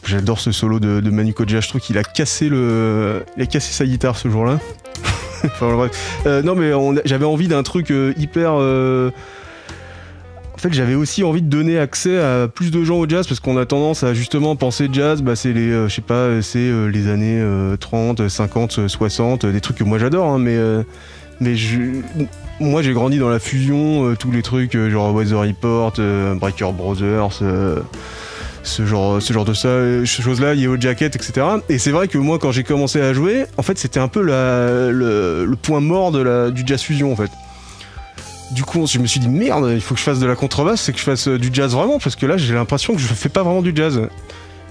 J'adore 0.04 0.40
ce 0.40 0.50
solo 0.52 0.80
de, 0.80 1.00
de 1.00 1.10
Manu 1.10 1.32
Kodja. 1.32 1.60
Je 1.60 1.68
trouve 1.68 1.80
qu'il 1.80 1.96
a 1.98 2.02
cassé 2.02 2.48
le, 2.48 3.24
il 3.36 3.42
a 3.42 3.46
cassé 3.46 3.72
sa 3.72 3.84
guitare 3.86 4.16
ce 4.16 4.28
jour-là. 4.28 4.58
enfin 5.44 5.74
bref. 5.74 6.20
Euh, 6.26 6.42
non, 6.42 6.54
mais 6.54 6.72
j'avais 7.04 7.24
envie 7.24 7.48
d'un 7.48 7.62
truc 7.62 7.90
euh, 7.90 8.12
hyper. 8.16 8.52
euh, 8.54 9.10
En 10.54 10.58
fait, 10.58 10.72
j'avais 10.72 10.94
aussi 10.96 11.22
envie 11.22 11.40
de 11.42 11.48
donner 11.48 11.78
accès 11.78 12.18
à 12.18 12.48
plus 12.48 12.70
de 12.72 12.82
gens 12.84 12.96
au 12.96 13.08
jazz 13.08 13.26
parce 13.28 13.38
qu'on 13.40 13.56
a 13.56 13.64
tendance 13.64 14.02
à 14.02 14.12
justement 14.12 14.56
penser 14.56 14.88
jazz, 14.92 15.22
bah, 15.22 15.36
c'est 15.36 15.52
les, 15.52 15.70
je 15.70 15.88
sais 15.88 16.02
pas, 16.02 16.42
c'est 16.42 16.70
les 16.90 17.08
années 17.08 17.40
euh, 17.40 17.76
30, 17.76 18.28
50, 18.28 18.88
60, 18.88 19.44
euh, 19.44 19.52
des 19.52 19.60
trucs 19.60 19.76
que 19.78 19.84
moi 19.84 19.98
j'adore, 19.98 20.26
hein, 20.28 20.38
mais, 20.38 20.58
mais 21.40 21.54
je, 21.56 21.78
moi 22.60 22.82
j'ai 22.82 22.92
grandi 22.92 23.18
dans 23.18 23.28
la 23.30 23.38
fusion, 23.38 24.14
tous 24.16 24.30
les 24.32 24.42
trucs 24.42 24.76
genre 24.76 25.14
Weather 25.14 25.40
Report, 25.40 25.94
Breaker 26.40 26.72
Brothers, 26.72 27.40
ce 28.62 28.86
genre, 28.86 29.20
ce 29.20 29.32
genre 29.32 29.44
de 29.44 29.54
ça, 29.54 29.68
euh, 29.68 30.04
choses-là, 30.04 30.54
Yellow 30.54 30.80
Jacket, 30.80 31.16
etc. 31.16 31.46
Et 31.68 31.78
c'est 31.78 31.90
vrai 31.90 32.08
que 32.08 32.18
moi, 32.18 32.38
quand 32.38 32.52
j'ai 32.52 32.62
commencé 32.64 33.00
à 33.00 33.12
jouer, 33.12 33.44
en 33.56 33.62
fait, 33.62 33.78
c'était 33.78 34.00
un 34.00 34.08
peu 34.08 34.22
la- 34.22 34.90
le, 34.90 35.54
point 35.60 35.80
mort 35.80 36.12
de 36.12 36.20
la, 36.20 36.50
du 36.50 36.62
jazz 36.64 36.80
fusion, 36.80 37.12
en 37.12 37.16
fait. 37.16 37.30
Du 38.52 38.64
coup, 38.64 38.86
je 38.86 38.98
me 38.98 39.06
suis 39.06 39.18
dit 39.20 39.28
merde, 39.28 39.70
il 39.72 39.80
faut 39.80 39.94
que 39.94 40.00
je 40.00 40.04
fasse 40.04 40.18
de 40.18 40.26
la 40.26 40.36
contrebasse, 40.36 40.82
c'est 40.82 40.92
que 40.92 40.98
je 40.98 41.04
fasse 41.04 41.26
euh, 41.28 41.38
du 41.38 41.48
jazz 41.52 41.72
vraiment, 41.72 41.98
parce 41.98 42.16
que 42.16 42.26
là, 42.26 42.36
j'ai 42.36 42.54
l'impression 42.54 42.94
que 42.94 43.00
je 43.00 43.06
fais 43.06 43.28
pas 43.30 43.42
vraiment 43.42 43.62
du 43.62 43.72
jazz. 43.74 44.00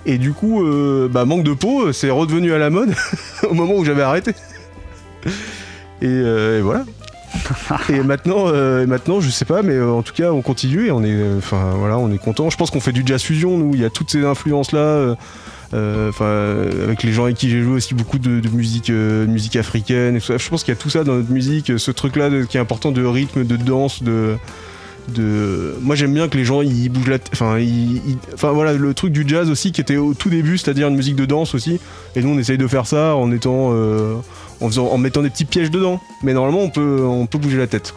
Et 0.06 0.18
du 0.18 0.34
coup, 0.34 0.64
euh, 0.64 1.08
bah, 1.12 1.26
manque 1.26 1.44
de 1.44 1.54
peau, 1.54 1.92
c'est 1.92 2.10
redevenu 2.10 2.54
à 2.54 2.58
la 2.58 2.70
mode 2.70 2.94
au 3.50 3.54
moment 3.54 3.76
où 3.76 3.86
j'avais 3.86 4.02
arrêté. 4.04 4.34
Euh, 6.04 6.60
et 6.60 6.62
voilà. 6.62 6.84
Et 7.90 8.02
maintenant, 8.02 8.46
euh, 8.48 8.86
maintenant, 8.86 9.22
je 9.22 9.30
sais 9.30 9.46
pas, 9.46 9.62
mais 9.62 9.74
euh, 9.74 9.92
en 9.92 10.02
tout 10.02 10.14
cas, 10.14 10.32
on 10.32 10.42
continue 10.42 10.88
et 10.88 10.92
on 10.92 11.04
est, 11.04 11.12
euh, 11.12 11.38
enfin 11.38 11.74
voilà, 11.78 11.98
on 11.98 12.12
est 12.12 12.18
content. 12.18 12.50
Je 12.50 12.58
pense 12.58 12.72
qu'on 12.72 12.80
fait 12.80 12.92
du 12.92 13.04
jazz 13.06 13.22
fusion, 13.22 13.58
nous. 13.58 13.72
Il 13.74 13.82
y 13.82 13.86
a 13.86 13.90
toutes 13.90 14.12
ces 14.12 14.26
influences 14.26 14.72
là. 14.72 15.16
Enfin, 15.74 16.66
avec 16.84 17.04
les 17.04 17.14
gens 17.14 17.24
avec 17.26 17.38
qui 17.38 17.50
j'ai 17.50 17.62
joué 17.62 17.76
aussi 17.76 17.94
beaucoup 17.94 18.20
de, 18.20 18.42
de 18.42 18.50
musique, 18.50 18.90
musique 18.90 19.56
africaine. 19.56 20.18
Et 20.18 20.20
tout 20.20 20.28
ça. 20.28 20.38
Je 20.38 20.50
pense 20.50 20.64
qu'il 20.64 20.74
y 20.74 20.78
a 20.78 20.80
tout 20.80 20.90
ça 20.90 21.04
dans 21.04 21.16
notre 21.16 21.32
musique, 21.32 21.72
ce 21.78 21.92
truc-là 21.92 22.30
qui 22.50 22.58
est 22.58 22.60
important 22.60 22.92
de 22.92 23.04
rythme, 23.06 23.46
de 23.46 23.56
danse, 23.56 24.04
de 24.04 24.36
de 25.08 25.76
moi 25.82 25.96
j'aime 25.96 26.14
bien 26.14 26.28
que 26.28 26.38
les 26.38 26.46
gens 26.46 26.62
ils 26.62 26.88
bougent 26.88 27.10
la 27.10 27.18
tête 27.18 27.32
enfin 27.34 27.58
enfin 28.36 28.52
voilà 28.52 28.74
le 28.74 28.94
truc 28.94 29.12
du 29.12 29.28
jazz 29.28 29.50
aussi 29.50 29.72
qui 29.72 29.82
était 29.82 29.98
au 29.98 30.14
tout 30.14 30.30
début 30.30 30.60
c'est-à-dire 30.60 30.90
une 30.90 30.96
musique 30.96 31.16
de 31.16 31.26
danse 31.26 31.56
aussi 31.56 31.80
et 32.16 32.22
nous 32.22 32.30
on 32.30 32.38
essaye 32.38 32.60
de 32.60 32.68
faire 32.68 32.86
ça 32.86 33.16
en 33.16 33.32
étant 33.32 33.74
en 34.62 34.68
faisant 34.68 34.88
en 34.88 34.98
mettant 34.98 35.22
des 35.22 35.30
petits 35.30 35.46
pièges 35.46 35.72
dedans 35.72 36.00
mais 36.24 36.34
normalement 36.34 36.60
on 36.62 36.70
peut 36.70 37.04
on 37.06 37.26
peut 37.26 37.38
bouger 37.38 37.58
la 37.58 37.68
tête. 37.68 37.94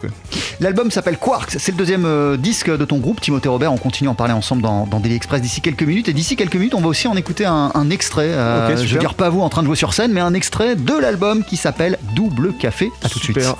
L'album 0.59 0.89
s'appelle 0.91 1.17
Quarks, 1.17 1.51
c'est 1.59 1.71
le 1.71 1.77
deuxième 1.77 2.05
euh, 2.05 2.37
disque 2.37 2.69
de 2.75 2.85
ton 2.85 2.97
groupe, 2.97 3.19
Timothée 3.21 3.49
Robert. 3.49 3.73
On 3.73 3.77
continue 3.77 4.07
à 4.07 4.11
en 4.11 4.15
parler 4.15 4.33
ensemble 4.33 4.61
dans, 4.61 4.85
dans 4.87 4.99
Daily 4.99 5.15
Express 5.15 5.41
d'ici 5.41 5.59
quelques 5.61 5.83
minutes. 5.83 6.07
Et 6.07 6.13
d'ici 6.13 6.35
quelques 6.37 6.55
minutes, 6.55 6.73
on 6.75 6.81
va 6.81 6.87
aussi 6.87 7.07
en 7.07 7.15
écouter 7.17 7.45
un, 7.45 7.71
un 7.73 7.89
extrait. 7.89 8.29
euh, 8.29 8.77
je 8.77 8.93
veux 8.93 8.99
dire 8.99 9.15
pas 9.15 9.29
vous 9.29 9.41
en 9.41 9.49
train 9.49 9.61
de 9.61 9.67
jouer 9.67 9.75
sur 9.75 9.93
scène, 9.93 10.11
mais 10.13 10.21
un 10.21 10.33
extrait 10.33 10.75
de 10.75 10.93
l'album 10.97 11.43
qui 11.43 11.57
s'appelle 11.57 11.97
Double 12.15 12.53
Café. 12.53 12.91
À 13.03 13.09
tout 13.09 13.19
de 13.19 13.23
suite. 13.23 13.37
Super. 13.39 13.55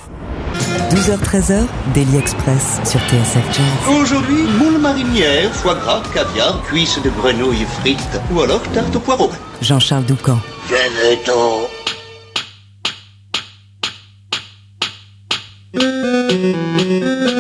12h-13h, 0.91 1.63
Daily 1.93 2.17
Express 2.17 2.79
sur 2.85 3.00
TSF 3.01 3.43
Jazz. 3.51 3.95
Aujourd'hui, 4.01 4.43
moule 4.57 4.79
marinière, 4.79 5.51
foie 5.53 5.75
gras, 5.75 6.01
caviar, 6.13 6.62
cuisses 6.63 7.00
de 7.03 7.09
grenouille 7.09 7.65
frites 7.81 8.21
ou 8.33 8.39
alors 8.41 8.62
tarte 8.74 8.95
au 8.95 9.00
poireau. 9.00 9.29
Jean-Charles 9.62 10.05
Doucan. 10.05 10.39
Venez-t'en. 10.69 11.85
Música 16.36 17.35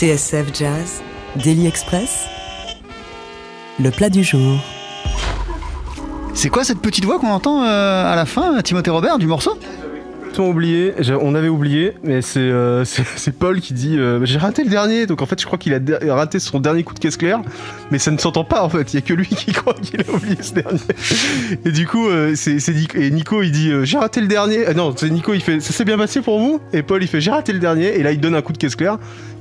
TSF 0.00 0.46
Jazz, 0.54 1.02
Daily 1.36 1.66
Express, 1.66 2.24
le 3.78 3.90
plat 3.90 4.08
du 4.08 4.24
jour. 4.24 4.58
C'est 6.32 6.48
quoi 6.48 6.64
cette 6.64 6.78
petite 6.78 7.04
voix 7.04 7.18
qu'on 7.18 7.28
entend 7.28 7.64
euh, 7.64 8.10
à 8.10 8.16
la 8.16 8.24
fin, 8.24 8.62
Timothée 8.62 8.88
Robert, 8.90 9.18
du 9.18 9.26
morceau? 9.26 9.58
Oublié, 10.38 10.94
on 11.20 11.34
avait 11.34 11.48
oublié, 11.48 11.92
mais 12.02 12.22
c'est 12.22 12.40
euh, 12.40 12.84
Paul 13.38 13.60
qui 13.60 13.74
dit 13.74 13.98
euh, 13.98 14.24
j'ai 14.24 14.38
raté 14.38 14.64
le 14.64 14.70
dernier, 14.70 15.06
donc 15.06 15.20
en 15.20 15.26
fait 15.26 15.38
je 15.38 15.44
crois 15.44 15.58
qu'il 15.58 15.74
a 15.74 16.14
raté 16.14 16.38
son 16.38 16.60
dernier 16.60 16.82
coup 16.82 16.94
de 16.94 16.98
caisse 16.98 17.18
claire, 17.18 17.42
mais 17.90 17.98
ça 17.98 18.10
ne 18.10 18.16
s'entend 18.16 18.44
pas 18.44 18.62
en 18.62 18.70
fait, 18.70 18.92
il 18.92 18.96
y 18.96 18.98
a 18.98 19.02
que 19.02 19.12
lui 19.12 19.26
qui 19.28 19.52
croit 19.52 19.74
qu'il 19.74 20.00
a 20.00 20.10
oublié 20.10 20.36
ce 20.40 20.54
dernier. 20.54 20.80
Et 21.66 21.72
du 21.72 21.86
coup, 21.86 22.08
euh, 22.08 22.32
c'est 22.36 22.56
Nico, 22.72 22.96
et 22.96 23.10
Nico 23.10 23.42
il 23.42 23.52
dit 23.52 23.70
j'ai 23.82 23.98
raté 23.98 24.20
le 24.20 24.28
dernier, 24.28 24.72
non 24.74 24.94
c'est 24.96 25.10
Nico 25.10 25.34
il 25.34 25.42
fait 25.42 25.60
ça 25.60 25.72
s'est 25.74 25.84
bien 25.84 25.98
passé 25.98 26.22
pour 26.22 26.38
vous, 26.38 26.58
et 26.72 26.82
Paul 26.82 27.02
il 27.02 27.08
fait 27.08 27.20
j'ai 27.20 27.30
raté 27.30 27.52
le 27.52 27.58
dernier, 27.58 27.98
et 27.98 28.02
là 28.02 28.12
il 28.12 28.20
donne 28.20 28.34
un 28.34 28.42
coup 28.42 28.52
de 28.52 28.58
caisse 28.58 28.76
claire, 28.76 28.98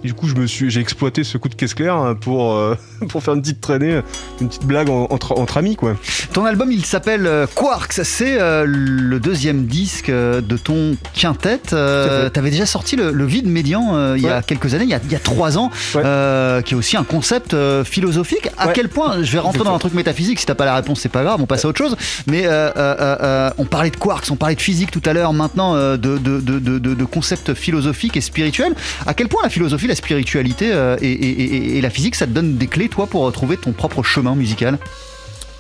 du 0.07 0.13
coup, 0.13 0.27
je 0.27 0.35
me 0.35 0.47
suis, 0.47 0.69
j'ai 0.69 0.79
exploité 0.79 1.23
ce 1.23 1.37
coup 1.37 1.49
de 1.49 1.55
caisse 1.55 1.73
claire 1.73 1.95
hein, 1.95 2.15
pour, 2.15 2.53
euh, 2.53 2.75
pour 3.09 3.21
faire 3.21 3.33
une 3.33 3.41
petite 3.41 3.61
traînée, 3.61 4.01
une 4.39 4.47
petite 4.47 4.65
blague 4.65 4.89
entre, 4.89 5.37
entre 5.37 5.57
amis, 5.57 5.75
quoi. 5.75 5.95
Ton 6.33 6.45
album, 6.45 6.71
il 6.71 6.85
s'appelle 6.85 7.27
euh, 7.27 7.47
Quarks. 7.53 8.01
C'est 8.03 8.39
euh, 8.39 8.65
le 8.65 9.19
deuxième 9.19 9.65
disque 9.65 10.09
de 10.09 10.57
ton 10.57 10.95
quintet. 11.13 11.59
T'avais 11.69 12.51
déjà 12.51 12.65
sorti 12.65 12.95
le, 12.95 13.25
vide 13.25 13.47
médian 13.47 14.15
il 14.15 14.23
y 14.23 14.29
a 14.29 14.41
quelques 14.41 14.73
années, 14.73 14.85
il 14.85 14.89
y 14.89 14.93
a, 14.93 14.99
il 15.03 15.11
y 15.11 15.15
a 15.15 15.19
trois 15.19 15.57
ans, 15.57 15.69
qui 15.91 16.73
est 16.73 16.77
aussi 16.77 16.97
un 16.97 17.03
concept 17.03 17.55
philosophique. 17.83 18.49
À 18.57 18.69
quel 18.69 18.89
point, 18.89 19.21
je 19.21 19.31
vais 19.31 19.39
rentrer 19.39 19.63
dans 19.63 19.75
un 19.75 19.79
truc 19.79 19.93
métaphysique. 19.93 20.39
Si 20.39 20.45
t'as 20.45 20.55
pas 20.55 20.65
la 20.65 20.75
réponse, 20.75 20.99
c'est 21.01 21.09
pas 21.09 21.23
grave, 21.23 21.41
on 21.41 21.45
passe 21.45 21.65
à 21.65 21.67
autre 21.67 21.77
chose. 21.77 21.95
Mais 22.27 22.47
on 22.47 23.65
parlait 23.65 23.91
de 23.91 23.97
quarks, 23.97 24.27
on 24.31 24.35
parlait 24.35 24.55
de 24.55 24.61
physique 24.61 24.91
tout 24.91 25.03
à 25.05 25.13
l'heure. 25.13 25.33
Maintenant, 25.33 25.75
de, 25.75 25.97
de, 25.97 26.17
de, 26.17 26.59
de, 26.59 26.79
de 26.79 27.05
concepts 27.05 27.53
philosophiques 27.53 28.17
et 28.17 28.21
spirituels. 28.21 28.73
À 29.05 29.13
quel 29.13 29.27
point 29.27 29.41
la 29.43 29.49
philosophie 29.49 29.88
la 29.89 29.95
spiritualité 29.95 30.71
euh, 30.71 30.95
et, 31.01 31.81
la 31.81 31.89
physique, 31.89 32.15
ça 32.15 32.25
te 32.25 32.31
donne 32.31 32.55
des 32.55 32.67
clés, 32.67 32.87
toi, 32.87 33.07
pour 33.07 33.29
trouver 33.31 33.57
ton 33.57 33.73
propre 33.73 34.03
chemin 34.03 34.35
musical 34.35 34.77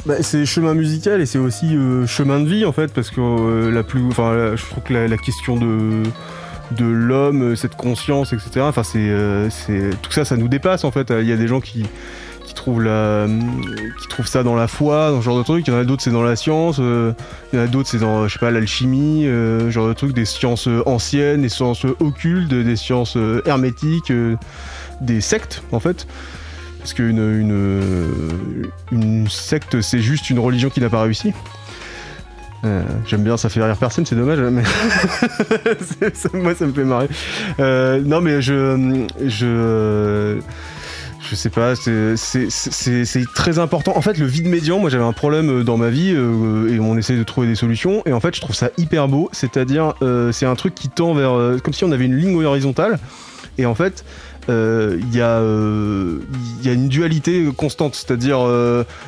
bah, 0.05 0.15
c'est 0.21 0.45
chemin 0.45 0.75
musical 0.75 1.19
et 1.19 1.25
c'est 1.25 1.39
aussi 1.39 1.75
euh, 1.75 2.07
chemin 2.07 2.39
de 2.39 2.47
vie 2.47 2.63
en 2.63 2.71
fait 2.71 2.93
parce 2.93 3.09
que 3.09 3.19
euh, 3.19 3.69
la 3.69 3.83
plus 3.83 4.01
enfin 4.07 4.55
je 4.55 4.63
trouve 4.63 4.81
que 4.81 4.93
la, 4.93 5.17
question 5.17 5.57
de 5.57 6.03
de 6.71 6.85
l'homme 6.85 7.57
cette 7.57 7.75
conscience 7.75 8.31
etc 8.31 8.61
enfin 8.61 8.83
c'est 8.83 9.89
tout 10.01 10.11
ça 10.13 10.23
ça 10.23 10.37
nous 10.37 10.47
dépasse 10.47 10.85
en 10.85 10.91
fait. 10.91 11.11
Il 11.11 11.27
y 11.27 11.33
a 11.33 11.35
des 11.35 11.49
gens 11.49 11.59
qui 11.59 11.85
qui 12.49 12.55
trouvent, 12.55 12.81
la, 12.81 13.27
qui 14.01 14.07
trouvent 14.07 14.25
ça 14.25 14.41
dans 14.41 14.55
la 14.55 14.67
foi, 14.67 15.11
dans 15.11 15.19
ce 15.19 15.25
genre 15.25 15.37
de 15.37 15.43
truc. 15.43 15.67
Il 15.67 15.71
y 15.71 15.75
en 15.75 15.79
a 15.79 15.83
d'autres, 15.83 16.01
c'est 16.01 16.09
dans 16.09 16.23
la 16.23 16.35
science. 16.35 16.77
Euh, 16.79 17.13
il 17.53 17.59
y 17.59 17.61
en 17.61 17.65
a 17.65 17.67
d'autres, 17.67 17.87
c'est 17.87 17.99
dans, 17.99 18.27
je 18.27 18.33
sais 18.33 18.39
pas, 18.39 18.49
l'alchimie, 18.49 19.27
euh, 19.27 19.69
genre 19.69 19.87
de 19.87 19.93
truc, 19.93 20.13
des 20.13 20.25
sciences 20.25 20.67
anciennes, 20.87 21.43
des 21.43 21.49
sciences 21.49 21.85
occultes, 21.99 22.49
des 22.49 22.75
sciences 22.75 23.17
euh, 23.17 23.43
hermétiques, 23.45 24.11
des 24.99 25.21
sectes, 25.21 25.61
en 25.71 25.79
fait. 25.79 26.07
Parce 26.79 26.93
qu'une 26.95 27.19
une, 27.19 28.71
une 28.91 29.29
secte, 29.29 29.81
c'est 29.81 29.99
juste 29.99 30.31
une 30.31 30.39
religion 30.39 30.71
qui 30.71 30.81
n'a 30.81 30.89
pas 30.89 31.03
réussi. 31.03 31.33
J'aime 33.05 33.23
bien, 33.23 33.37
ça 33.37 33.49
fait 33.49 33.63
rire 33.63 33.77
personne, 33.77 34.07
c'est 34.07 34.15
dommage, 34.15 34.39
mais 34.39 34.63
moi 36.33 36.55
ça 36.55 36.65
me 36.65 36.73
fait 36.73 36.83
marrer. 36.83 37.09
non, 37.59 38.21
mais 38.21 38.41
je, 38.41 39.05
je, 39.25 40.39
je 41.29 41.35
sais 41.35 41.49
pas, 41.49 41.75
c'est 41.75 43.33
très 43.35 43.59
important. 43.59 43.95
En 43.95 44.01
fait, 44.01 44.17
le 44.17 44.25
vide 44.25 44.47
médian, 44.47 44.79
moi 44.79 44.89
j'avais 44.89 45.03
un 45.03 45.13
problème 45.13 45.49
euh, 45.49 45.63
dans 45.63 45.77
ma 45.77 45.89
vie 45.89 46.13
euh, 46.15 46.73
et 46.73 46.79
on 46.79 46.97
essaie 46.97 47.15
de 47.15 47.23
trouver 47.23 47.47
des 47.47 47.55
solutions. 47.55 48.01
Et 48.05 48.13
en 48.13 48.19
fait, 48.19 48.35
je 48.35 48.41
trouve 48.41 48.55
ça 48.55 48.71
hyper 48.77 49.07
beau. 49.07 49.29
C'est-à-dire, 49.31 49.93
euh, 50.01 50.31
c'est 50.31 50.47
un 50.47 50.55
truc 50.55 50.73
qui 50.73 50.89
tend 50.89 51.13
vers. 51.13 51.61
comme 51.61 51.73
si 51.73 51.83
on 51.83 51.91
avait 51.91 52.05
une 52.05 52.17
ligne 52.17 52.43
horizontale. 52.43 52.97
Et 53.59 53.65
en 53.65 53.75
fait, 53.75 54.05
il 54.47 55.15
y, 55.15 55.21
a 55.21 55.39
une 56.63 56.87
dualité 56.87 57.47
constante. 57.55 57.93
C'est-à-dire, 57.93 58.39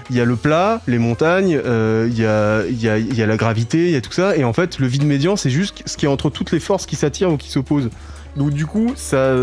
il 0.09 0.15
y 0.15 0.21
a 0.21 0.25
le 0.25 0.35
plat, 0.35 0.81
les 0.87 0.99
montagnes, 0.99 1.59
il 1.65 2.13
y 2.13 2.21
y, 2.21 2.25
a, 2.27 3.25
la 3.25 3.37
gravité, 3.37 3.85
il 3.85 3.91
y 3.91 3.95
a 3.95 4.01
tout 4.01 4.11
ça. 4.11 4.35
Et 4.35 4.43
en 4.43 4.53
fait, 4.53 4.77
le 4.77 4.85
vide 4.85 5.05
médian, 5.05 5.35
c'est 5.35 5.49
juste 5.49 5.81
ce 5.87 5.97
qui 5.97 6.05
est 6.05 6.09
entre 6.09 6.29
toutes 6.29 6.51
les 6.51 6.59
forces 6.59 6.85
qui 6.85 6.95
s'attirent 6.95 7.31
ou 7.31 7.37
qui 7.37 7.49
s'opposent. 7.49 7.89
Donc, 8.35 8.51
du 8.51 8.67
coup, 8.67 8.93
ça. 8.95 9.33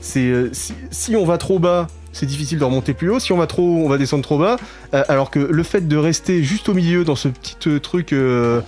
C'est 0.00 0.50
si 0.90 1.16
on 1.16 1.24
va 1.24 1.38
trop 1.38 1.58
bas, 1.58 1.88
c'est 2.12 2.26
difficile 2.26 2.58
de 2.58 2.64
remonter 2.64 2.94
plus 2.94 3.10
haut. 3.10 3.20
Si 3.20 3.32
on 3.32 3.36
va 3.36 3.46
trop 3.46 3.84
on 3.84 3.88
va 3.88 3.98
descendre 3.98 4.22
trop 4.22 4.38
bas. 4.38 4.56
Euh, 4.94 5.04
alors 5.08 5.30
que 5.30 5.38
le 5.38 5.62
fait 5.62 5.86
de 5.86 5.96
rester 5.96 6.42
juste 6.42 6.68
au 6.68 6.74
milieu 6.74 7.04
dans 7.04 7.16
ce 7.16 7.28
petit 7.28 7.56
euh, 7.68 7.78
truc. 7.78 8.12
Euh, 8.12 8.60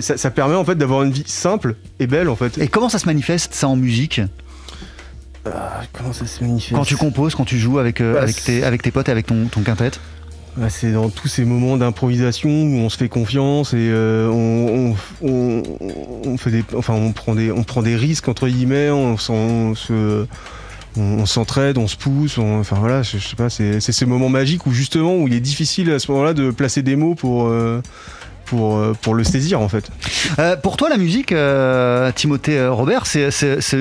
ça, 0.00 0.30
permet 0.30 0.54
en 0.54 0.64
fait 0.64 0.76
d'avoir 0.76 1.02
une 1.02 1.10
vie 1.10 1.24
simple 1.26 1.76
et 2.00 2.06
belle 2.06 2.30
en 2.30 2.36
fait. 2.36 2.56
Et 2.56 2.68
comment 2.68 2.88
ça 2.88 2.98
se 2.98 3.04
manifeste 3.04 3.52
ça 3.52 3.68
en 3.68 3.76
musique? 3.76 4.22
Comment 5.92 6.14
ça 6.14 6.26
se 6.26 6.42
manifeste? 6.42 6.74
Quand 6.74 6.84
tu 6.84 6.96
composes, 6.96 7.34
quand 7.34 7.44
tu 7.44 7.58
joues 7.58 7.78
avec, 7.78 8.00
bah, 8.00 8.22
avec, 8.22 8.42
tes, 8.42 8.64
avec 8.64 8.82
tes 8.82 8.90
potes 8.90 9.08
et 9.08 9.12
avec 9.12 9.26
ton, 9.26 9.48
ton 9.50 9.60
quintet? 9.60 9.90
Bah, 10.56 10.70
c'est 10.70 10.92
dans 10.92 11.10
tous 11.10 11.28
ces 11.28 11.44
moments 11.44 11.76
d'improvisation 11.76 12.48
où 12.48 12.76
on 12.76 12.88
se 12.88 12.96
fait 12.96 13.10
confiance 13.10 13.74
et 13.74 13.92
on, 13.92 14.94
fait 16.38 16.50
des, 16.50 16.64
enfin 16.74 16.94
on 16.94 17.12
prend 17.12 17.34
des, 17.34 17.52
on 17.52 17.62
prend 17.62 17.82
des 17.82 17.96
risques 17.96 18.28
entre 18.28 18.48
guillemets, 18.48 18.88
on 18.88 19.18
se, 19.18 20.26
on, 20.96 21.26
s'entraide, 21.26 21.78
on 21.78 21.88
se 21.88 21.96
pousse, 21.96 22.38
enfin 22.38 22.76
voilà, 22.78 23.02
je, 23.02 23.18
sais 23.18 23.36
pas, 23.36 23.50
c'est 23.50 23.80
ces 23.80 24.06
moments 24.06 24.28
magiques 24.28 24.66
où 24.66 24.72
justement 24.72 25.16
où 25.16 25.28
il 25.28 25.34
est 25.34 25.40
difficile 25.40 25.90
à 25.90 25.98
ce 25.98 26.10
moment-là 26.12 26.34
de 26.34 26.50
placer 26.50 26.82
des 26.82 26.96
mots 26.96 27.14
pour 27.14 27.46
euh, 27.46 27.80
pour, 28.52 28.76
euh, 28.76 28.94
pour 29.00 29.14
le 29.14 29.24
saisir 29.24 29.62
en 29.62 29.68
fait. 29.70 29.88
Euh, 30.38 30.56
pour 30.56 30.76
toi, 30.76 30.90
la 30.90 30.98
musique, 30.98 31.32
euh, 31.32 32.12
Timothée 32.14 32.66
Robert, 32.66 33.06
c'est 33.06 33.30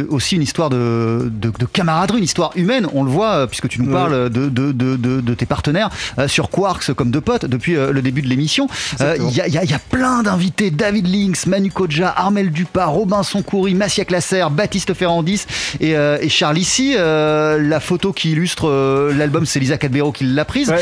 aussi 0.10 0.38
une 0.38 0.41
histoire 0.41 0.69
de, 0.69 1.29
de, 1.29 1.65
camaraderie, 1.65 2.19
une 2.19 2.23
histoire 2.23 2.51
humaine. 2.55 2.88
On 2.93 3.03
le 3.03 3.12
voit 3.12 3.47
puisque 3.47 3.67
tu 3.67 3.81
nous 3.81 3.91
parles 3.91 4.29
de, 4.29 4.47
de, 4.47 4.71
de, 4.71 5.34
tes 5.34 5.45
partenaires 5.45 5.89
sur 6.27 6.49
Quarks 6.49 6.93
comme 6.93 7.12
de 7.12 7.19
potes 7.19 7.45
depuis 7.45 7.73
le 7.73 8.01
début 8.01 8.21
de 8.21 8.29
l'émission. 8.29 8.69
Il 8.99 9.31
y, 9.36 9.41
a, 9.41 9.47
y, 9.47 9.73
a, 9.73 9.79
plein 9.79 10.23
d'invités 10.23 10.71
David 10.71 11.07
Links, 11.07 11.47
Manu 11.47 11.69
Koja, 11.71 12.13
Armel 12.15 12.51
Dupas, 12.51 12.86
Robinson 12.86 13.41
Coury, 13.41 13.73
Massia 13.73 14.05
Classer, 14.05 14.45
Baptiste 14.51 14.93
Ferrandis 14.93 15.45
et, 15.81 15.91
et 15.91 16.29
Charles 16.29 16.60
ici. 16.60 16.93
la 16.95 17.79
photo 17.81 18.13
qui 18.13 18.31
illustre 18.31 19.12
l'album, 19.17 19.45
c'est 19.45 19.60
Lisa 19.60 19.77
Cadbero 19.77 20.13
qui 20.13 20.23
l'a 20.23 20.45
prise. 20.45 20.73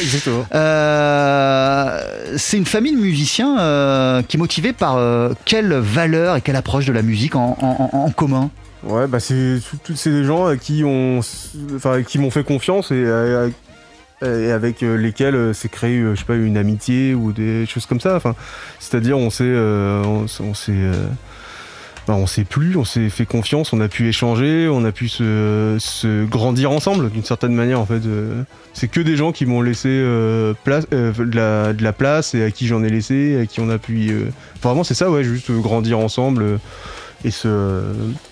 c'est 2.38 2.58
une 2.58 2.66
famille 2.66 2.94
de 2.94 3.02
musiciens 3.02 3.79
euh, 3.80 4.22
qui 4.22 4.38
est 4.38 4.40
motivé 4.40 4.74
par 4.74 4.98
euh, 4.98 5.32
quelle 5.46 5.74
valeur 5.74 6.36
et 6.36 6.42
quelle 6.42 6.56
approche 6.56 6.86
de 6.86 6.94
la 6.94 7.02
musique 7.02 7.36
en, 7.36 8.12
commun? 8.16 8.50
Ouais, 8.84 9.08
bah 9.08 9.20
c'est 9.20 9.60
tous 9.84 9.96
ces 9.96 10.24
gens 10.24 10.56
qui 10.56 10.84
ont, 10.86 11.20
enfin, 11.76 12.04
qui 12.04 12.18
m'ont 12.18 12.32
fait 12.32 12.44
confiance 12.44 12.92
et, 12.92 13.04
euh, 13.06 13.50
avec 14.22 14.82
lesquels 14.82 15.54
s'est 15.56 15.70
créé, 15.70 16.02
je 16.02 16.16
sais 16.16 16.26
pas, 16.26 16.36
une 16.36 16.58
amitié 16.58 17.14
ou 17.14 17.32
des 17.32 17.66
choses 17.66 17.86
comme 17.86 18.00
ça. 18.00 18.16
Enfin, 18.16 18.36
c'est-à-dire 18.80 19.18
on 19.18 19.30
s'est, 19.30 19.54
on, 19.54 20.54
s'est 20.54 20.92
bah, 22.10 22.16
on 22.16 22.26
s'est 22.26 22.44
plu, 22.44 22.76
on 22.76 22.86
s'est 22.86 23.08
fait 23.12 23.28
confiance, 23.28 23.72
on 23.72 23.80
a 23.82 23.88
pu 23.88 24.10
échanger, 24.10 24.68
on 24.68 24.84
a 24.84 24.92
pu 24.92 25.10
se, 25.10 26.26
grandir 26.26 26.72
ensemble 26.72 27.12
d'une 27.12 27.24
certaine 27.24 27.54
manière 27.54 27.80
en 27.80 27.86
fait. 27.86 28.04
Euh. 28.04 28.42
c'est 28.74 28.88
que 28.88 29.00
des 29.00 29.16
gens 29.16 29.32
qui 29.32 29.46
m'ont 29.46 29.62
laissé 29.62 29.90
euh, 29.90 30.56
place, 30.64 30.88
euh, 30.92 31.14
de, 31.14 31.84
la, 31.84 31.94
place 31.94 32.34
et 32.34 32.44
à 32.44 32.50
qui 32.50 32.66
j'en 32.66 32.84
ai 32.84 32.90
laissé, 32.90 33.40
à 33.40 33.46
qui 33.46 33.60
on 33.60 33.70
a 33.70 33.78
pu... 33.78 34.12
vraiment 34.64 34.84
c'est 34.84 34.96
ça 34.96 35.12
ouais, 35.12 35.24
juste 35.24 35.52
grandir 35.52 36.00
ensemble 36.00 36.58
et 37.26 37.32
se, 37.32 37.82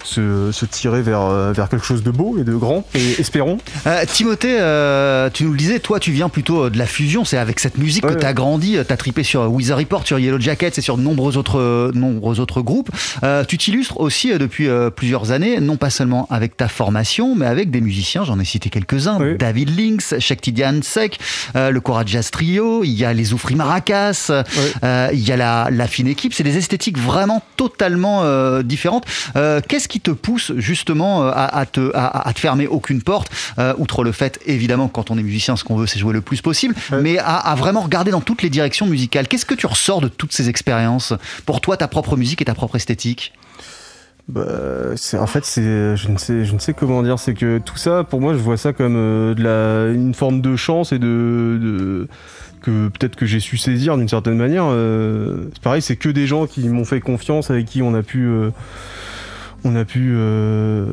se, 0.03 0.65
tirer 0.65 1.01
vers, 1.01 1.21
euh, 1.21 1.51
vers 1.51 1.69
quelque 1.69 1.85
chose 1.85 2.03
de 2.03 2.11
beau 2.11 2.37
et 2.39 2.43
de 2.43 2.53
grand, 2.53 2.85
et 2.95 3.19
espérons. 3.19 3.57
Euh, 3.85 4.05
Timothée, 4.05 4.57
euh, 4.59 5.29
tu 5.31 5.43
nous 5.43 5.51
le 5.51 5.57
disais, 5.57 5.79
toi 5.79 5.99
tu 5.99 6.11
viens 6.11 6.29
plutôt 6.29 6.69
de 6.69 6.77
la 6.77 6.85
fusion, 6.85 7.25
c'est 7.25 7.37
avec 7.37 7.59
cette 7.59 7.77
musique 7.77 8.05
que 8.05 8.13
tu 8.13 8.25
as 8.25 8.33
grandi, 8.33 8.77
tu 8.85 8.93
as 8.93 8.97
tripé 8.97 9.23
sur 9.23 9.51
Wizard 9.51 9.79
Report, 9.79 10.07
sur 10.07 10.19
Yellow 10.19 10.39
Jackets 10.39 10.73
et 10.77 10.81
sur 10.81 10.97
de 10.97 11.01
nombreux 11.01 11.37
autres, 11.37 11.91
nombreux 11.93 12.39
autres 12.39 12.61
groupes. 12.61 12.89
tu 13.47 13.57
t'illustres 13.57 13.99
aussi 13.99 14.37
depuis 14.37 14.67
plusieurs 14.95 15.31
années, 15.31 15.59
non 15.59 15.77
pas 15.77 15.89
seulement 15.89 16.27
avec 16.29 16.55
ta 16.55 16.67
formation, 16.67 17.35
mais 17.35 17.45
avec 17.45 17.71
des 17.71 17.81
musiciens, 17.81 18.23
j'en 18.23 18.39
ai 18.39 18.45
cité 18.45 18.69
quelques-uns, 18.69 19.19
David 19.37 19.77
Links, 19.77 20.19
Shaktidian 20.19 20.81
Sek, 20.81 21.19
le 21.55 21.79
Cora 21.79 22.03
Jazz 22.05 22.31
Trio, 22.31 22.83
il 22.83 22.91
y 22.91 23.05
a 23.05 23.13
les 23.13 23.33
Oufri 23.33 23.55
Maracas, 23.55 24.31
il 24.83 25.19
y 25.19 25.31
a 25.31 25.37
la, 25.37 25.69
la 25.71 25.87
fine 25.87 26.07
équipe, 26.07 26.33
c'est 26.33 26.43
des 26.43 26.57
esthétiques 26.57 26.97
vraiment 26.97 27.43
totalement 27.57 28.23
différentes 28.61 28.76
euh, 29.35 29.61
qu'est-ce 29.67 29.87
qui 29.87 29.99
te 29.99 30.11
pousse 30.11 30.51
justement 30.57 31.23
euh, 31.23 31.31
à, 31.33 31.65
te, 31.65 31.91
à, 31.93 32.31
te 32.33 32.39
fermer 32.39 32.67
aucune 32.67 33.01
porte, 33.01 33.29
euh, 33.59 33.73
outre 33.77 34.03
le 34.03 34.11
fait 34.11 34.39
évidemment 34.45 34.87
quand 34.87 35.11
on 35.11 35.17
est 35.17 35.23
musicien, 35.23 35.55
ce 35.55 35.63
qu'on 35.63 35.75
veut 35.75 35.87
c'est 35.87 35.99
jouer 35.99 36.13
le 36.13 36.21
plus 36.21 36.41
possible, 36.41 36.75
mais 37.01 37.17
à, 37.19 37.55
vraiment 37.57 37.81
regarder 37.81 38.11
dans 38.11 38.21
toutes 38.21 38.41
les 38.41 38.49
directions 38.49 38.85
musicales. 38.85 39.27
Qu'est-ce 39.27 39.45
que 39.45 39.55
tu 39.55 39.65
ressors 39.65 40.01
de 40.01 40.07
toutes 40.07 40.33
ces 40.33 40.49
expériences? 40.49 41.13
Pour 41.45 41.61
toi, 41.61 41.77
ta 41.77 41.87
propre 41.87 42.15
musique 42.15 42.41
et 42.41 42.45
ta 42.45 42.53
propre 42.53 42.75
esthétique? 42.75 43.33
Bah, 44.27 44.45
en 45.13 45.27
fait, 45.27 45.45
c'est, 45.45 45.95
je 45.95 46.09
ne 46.09 46.17
sais, 46.17 46.43
je 46.43 46.53
ne 46.53 46.59
sais 46.59 46.73
comment 46.73 47.01
dire. 47.01 47.17
C'est 47.17 47.33
que 47.33 47.59
tout 47.59 47.77
ça, 47.77 48.03
pour 48.03 48.19
moi, 48.19 48.33
je 48.33 48.39
vois 48.39 48.57
ça 48.57 48.73
comme 48.73 48.95
euh, 48.97 49.33
de 49.33 49.41
la, 49.43 49.93
une 49.93 50.13
forme 50.13 50.41
de 50.41 50.55
chance 50.57 50.91
et 50.91 50.99
de, 50.99 51.57
de- 51.61 52.07
que 52.61 52.89
peut-être 52.89 53.15
que 53.15 53.25
j'ai 53.25 53.39
su 53.39 53.55
saisir 53.57 53.97
d'une 53.97 54.09
certaine 54.09 54.35
manière. 54.35 54.65
Euh, 54.67 55.45
c'est 55.53 55.61
pareil, 55.61 55.81
c'est 55.81 55.95
que 55.95 56.09
des 56.09 56.27
gens 56.27 56.45
qui 56.45 56.67
m'ont 56.67 56.83
fait 56.83 56.99
confiance, 56.99 57.51
avec 57.51 57.65
qui 57.67 57.81
on 57.81 57.93
a 57.95 58.03
pu, 58.03 58.25
euh, 58.25 58.49
on 59.63 59.75
a 59.75 59.85
pu, 59.85 60.11
euh, 60.13 60.85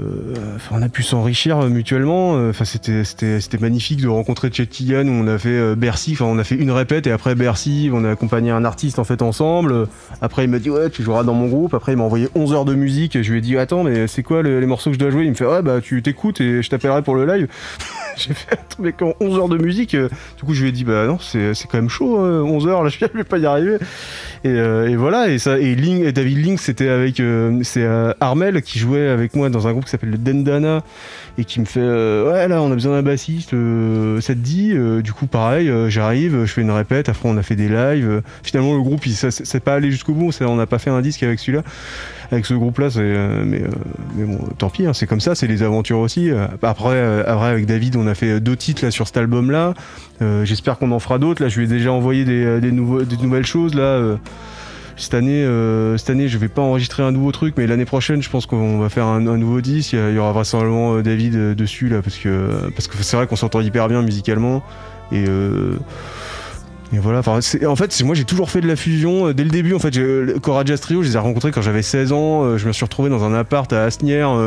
on 0.71 0.83
a 0.83 0.89
pu 0.89 1.03
s'enrichir 1.03 1.59
mutuellement. 1.69 2.37
Euh, 2.37 2.51
Enfin, 2.51 2.65
c'était, 2.65 3.05
c'était, 3.05 3.41
c'était 3.41 3.59
magnifique 3.59 4.01
de 4.01 4.09
rencontrer 4.09 4.51
Chet 4.53 4.67
Killian 4.67 5.07
où 5.07 5.11
on 5.11 5.27
a 5.27 5.39
fait 5.39 5.49
euh, 5.51 5.75
Bercy. 5.77 6.13
Enfin, 6.13 6.25
on 6.27 6.39
a 6.39 6.45
fait 6.45 6.55
une 6.57 6.71
répète 6.71 7.07
et 7.07 7.11
après 7.13 7.35
Bercy, 7.35 7.91
on 7.93 8.05
a 8.05 8.11
accompagné 8.11 8.51
un 8.51 8.65
artiste 8.65 8.99
en 8.99 9.05
fait 9.05 9.23
ensemble. 9.23 9.87
Après, 10.21 10.45
il 10.45 10.51
m'a 10.51 10.59
dit 10.59 10.71
ouais, 10.71 10.91
tu 10.91 11.03
joueras 11.03 11.25
dans 11.25 11.35
mon 11.35 11.47
groupe. 11.49 11.75
Après, 11.75 11.93
il 11.93 11.99
m'a 11.99 12.05
envoyé 12.05 12.29
11 12.35 12.53
heures 12.53 12.65
de 12.65 12.75
musique. 12.75 13.21
Je 13.23 13.31
lui 13.33 13.39
ai 13.39 13.43
dit 13.43 13.57
attends, 13.59 13.85
mais 13.85 14.07
c'est 14.07 14.23
quoi 14.23 14.43
le- 14.43 14.61
les 14.61 14.67
morceaux 14.67 14.91
que 14.91 14.95
je 14.95 15.01
dois 15.01 15.11
jouer? 15.11 15.25
Il 15.25 15.31
me 15.31 15.35
fait 15.35 15.47
ouais, 15.47 15.63
bah 15.63 15.81
tu 15.81 16.03
t'écoutes 16.03 16.41
et 16.41 16.63
je 16.63 16.71
t'appellerai 16.71 17.03
pour 17.03 17.15
le 17.17 17.27
live. 17.27 17.49
J'ai 18.17 18.33
fait 18.33 18.59
mais 18.79 18.93
quand 18.93 19.15
11 19.21 19.39
heures 19.39 19.49
de 19.49 19.57
musique, 19.59 19.95
euh, 19.97 20.09
du 20.39 20.45
coup, 20.45 20.55
je 20.55 20.63
lui 20.63 20.69
ai 20.69 20.73
dit 20.73 20.85
bah 20.85 21.07
non, 21.07 21.19
c'est, 21.21 21.53
c'est 21.55 21.67
quand 21.69 21.79
même 21.79 21.89
chaud, 21.89 22.21
euh, 22.25 22.43
11 22.43 22.67
heures 22.69 22.83
là, 22.85 22.89
je 23.01 23.05
vais 23.13 23.25
pas 23.25 23.39
y 23.39 23.47
arriver. 23.47 23.77
Et, 24.45 24.49
euh, 24.51 24.89
et 24.89 24.95
voilà, 24.95 25.29
et 25.31 25.39
ça, 25.39 25.59
et, 25.59 25.75
Link, 25.75 26.05
et 26.05 26.13
David 26.13 26.39
Link, 26.45 26.61
c'était 26.61 26.89
avec, 26.89 27.19
euh, 27.19 27.59
c'est 27.65 27.83
euh, 27.83 28.13
Qui 28.61 28.79
jouait 28.79 29.09
avec 29.09 29.35
moi 29.35 29.49
dans 29.51 29.67
un 29.67 29.73
groupe 29.73 29.85
qui 29.85 29.91
s'appelle 29.91 30.11
le 30.11 30.19
Dendana 30.19 30.83
et 31.39 31.45
qui 31.45 31.61
me 31.61 31.65
fait 31.65 31.81
euh, 31.81 32.31
ouais 32.31 32.49
là 32.49 32.63
on 32.63 32.71
a 32.71 32.75
besoin 32.75 32.93
d'un 32.93 33.03
bassiste 33.03 33.55
euh, 33.55 34.21
ça 34.21 34.35
te 34.35 34.39
dit 34.39 34.73
Euh, 34.75 35.03
du 35.03 35.13
coup 35.13 35.27
pareil 35.27 35.71
j'arrive 35.89 36.45
je 36.45 36.53
fais 36.53 36.61
une 36.61 36.71
répète 36.71 37.09
après 37.09 37.29
on 37.29 37.37
a 37.37 37.43
fait 37.43 37.57
des 37.57 37.69
lives 37.69 38.23
finalement 38.43 38.75
le 38.75 38.83
groupe 38.83 39.05
il 39.07 39.15
c'est 39.15 39.61
pas 39.61 39.75
allé 39.75 39.91
jusqu'au 39.91 40.13
bout 40.13 40.31
on 40.41 40.57
n'a 40.57 40.67
pas 40.67 40.79
fait 40.79 40.91
un 40.91 41.01
disque 41.01 41.23
avec 41.23 41.39
celui-là 41.39 41.63
avec 42.31 42.47
ce 42.47 42.55
groupe 42.55 42.79
là 42.79 42.91
c'est 42.91 43.03
mais 43.45 43.63
mais 44.17 44.25
bon 44.25 44.39
tant 44.59 44.71
pis 44.71 44.87
hein, 44.87 44.93
c'est 44.93 45.07
comme 45.07 45.21
ça 45.21 45.35
c'est 45.35 45.47
les 45.47 45.63
aventures 45.63 45.99
aussi 45.99 46.31
après 46.63 47.25
après 47.27 47.51
avec 47.51 47.67
David 47.67 47.97
on 47.97 48.07
a 48.07 48.15
fait 48.15 48.41
deux 48.41 48.57
titres 48.57 48.85
là 48.85 48.91
sur 48.91 49.07
cet 49.07 49.17
album 49.17 49.51
là 49.51 49.75
j'espère 50.45 50.79
qu'on 50.79 50.93
en 50.93 50.99
fera 50.99 51.19
d'autres 51.19 51.43
là 51.43 51.49
je 51.49 51.59
lui 51.59 51.67
ai 51.67 51.69
déjà 51.69 51.93
envoyé 51.93 52.25
des, 52.25 52.61
des, 52.61 52.73
nouvelles 52.73 53.47
choses 53.47 53.75
là 53.75 54.17
cette 54.97 55.15
année, 55.15 55.45
euh, 55.45 55.97
cette 55.97 56.11
année, 56.11 56.29
je 56.29 56.39
vais 56.39 56.49
pas 56.49 56.63
enregistrer 56.63 57.03
un 57.03 57.11
nouveau 57.11 57.33
truc, 57.33 57.55
mais 57.57 57.67
l'année 57.67 57.85
prochaine, 57.85 58.23
je 58.23 58.31
pense 58.31 58.47
qu'on 58.47 58.79
va 58.79 58.89
faire 58.89 59.07
un, 59.07 59.21
nouveau 59.21 59.61
disque. 59.61 59.93
Il 59.95 60.15
y 60.15 60.19
aura 60.19 60.33
vraisemblablement 60.33 60.97
euh, 60.97 61.03
David 61.03 61.35
euh, 61.35 61.55
dessus 61.55 61.89
là, 61.89 62.01
parce 62.01 62.17
que 62.17 62.71
parce 62.75 62.87
que 62.87 62.97
c'est 63.03 63.17
vrai 63.17 63.27
qu'on 63.27 63.37
s'entend 63.37 63.61
hyper 63.61 63.89
bien 63.89 64.03
musicalement 64.03 64.63
et. 65.13 65.25
voilà, 66.93 67.23
en 67.27 67.77
fait, 67.77 68.03
moi 68.05 68.15
j'ai 68.15 68.25
toujours 68.25 68.51
fait 68.51 68.61
de 68.61 68.69
la 68.69 68.77
fusion. 68.77 69.33
Dès 69.33 69.43
le 69.43 69.51
début, 69.51 69.75
en 69.75 69.81
fait, 69.81 69.99
Cora 70.41 70.65
Jazz 70.65 70.81
je 70.89 70.95
les 70.95 71.17
ai 71.17 71.19
rencontrés 71.19 71.51
quand 71.51 71.63
j'avais 71.63 71.83
16 71.83 72.13
ans. 72.13 72.57
Je 72.57 72.67
me 72.69 72.73
suis 72.73 72.85
retrouvé 72.85 73.11
dans 73.11 73.25
un 73.25 73.35
appart 73.35 73.73
à 73.73 73.83
Asnières. 73.83 74.39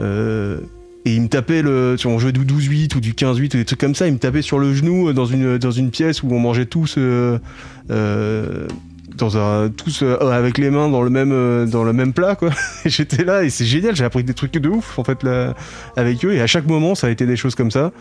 et 0.00 1.14
ils 1.14 1.22
me 1.22 1.28
tapaient 1.28 1.60
le. 1.60 1.96
On 2.06 2.18
jouait 2.18 2.32
du 2.32 2.40
12-8 2.40 2.96
ou 2.96 3.00
du 3.00 3.12
15-8 3.12 3.44
ou 3.44 3.48
des 3.58 3.64
trucs 3.66 3.80
comme 3.80 3.94
ça. 3.94 4.06
Ils 4.06 4.14
me 4.14 4.18
tapaient 4.18 4.40
sur 4.40 4.58
le 4.58 4.72
genou 4.72 5.12
dans 5.12 5.26
une, 5.26 5.90
pièce 5.90 6.22
où 6.22 6.32
on 6.32 6.38
mangeait 6.38 6.64
tous. 6.66 6.96
Tous 9.18 10.02
euh, 10.02 10.18
avec 10.20 10.58
les 10.58 10.70
mains 10.70 10.88
dans 10.88 11.02
le 11.02 11.10
même 11.10 11.32
euh, 11.32 11.66
dans 11.66 11.84
le 11.84 11.92
même 11.92 12.12
plat 12.12 12.34
quoi. 12.34 12.50
J'étais 12.86 13.24
là 13.24 13.42
et 13.42 13.50
c'est 13.50 13.64
génial 13.64 13.94
j'ai 13.94 14.04
appris 14.04 14.24
des 14.24 14.34
trucs 14.34 14.52
de 14.52 14.68
ouf 14.68 14.98
en 14.98 15.04
fait 15.04 15.22
là 15.22 15.54
avec 15.96 16.24
eux. 16.24 16.32
Et 16.32 16.40
à 16.40 16.46
chaque 16.46 16.66
moment 16.66 16.94
ça 16.94 17.08
a 17.08 17.10
été 17.10 17.26
des 17.26 17.36
choses 17.36 17.54
comme 17.54 17.70
ça. 17.70 17.92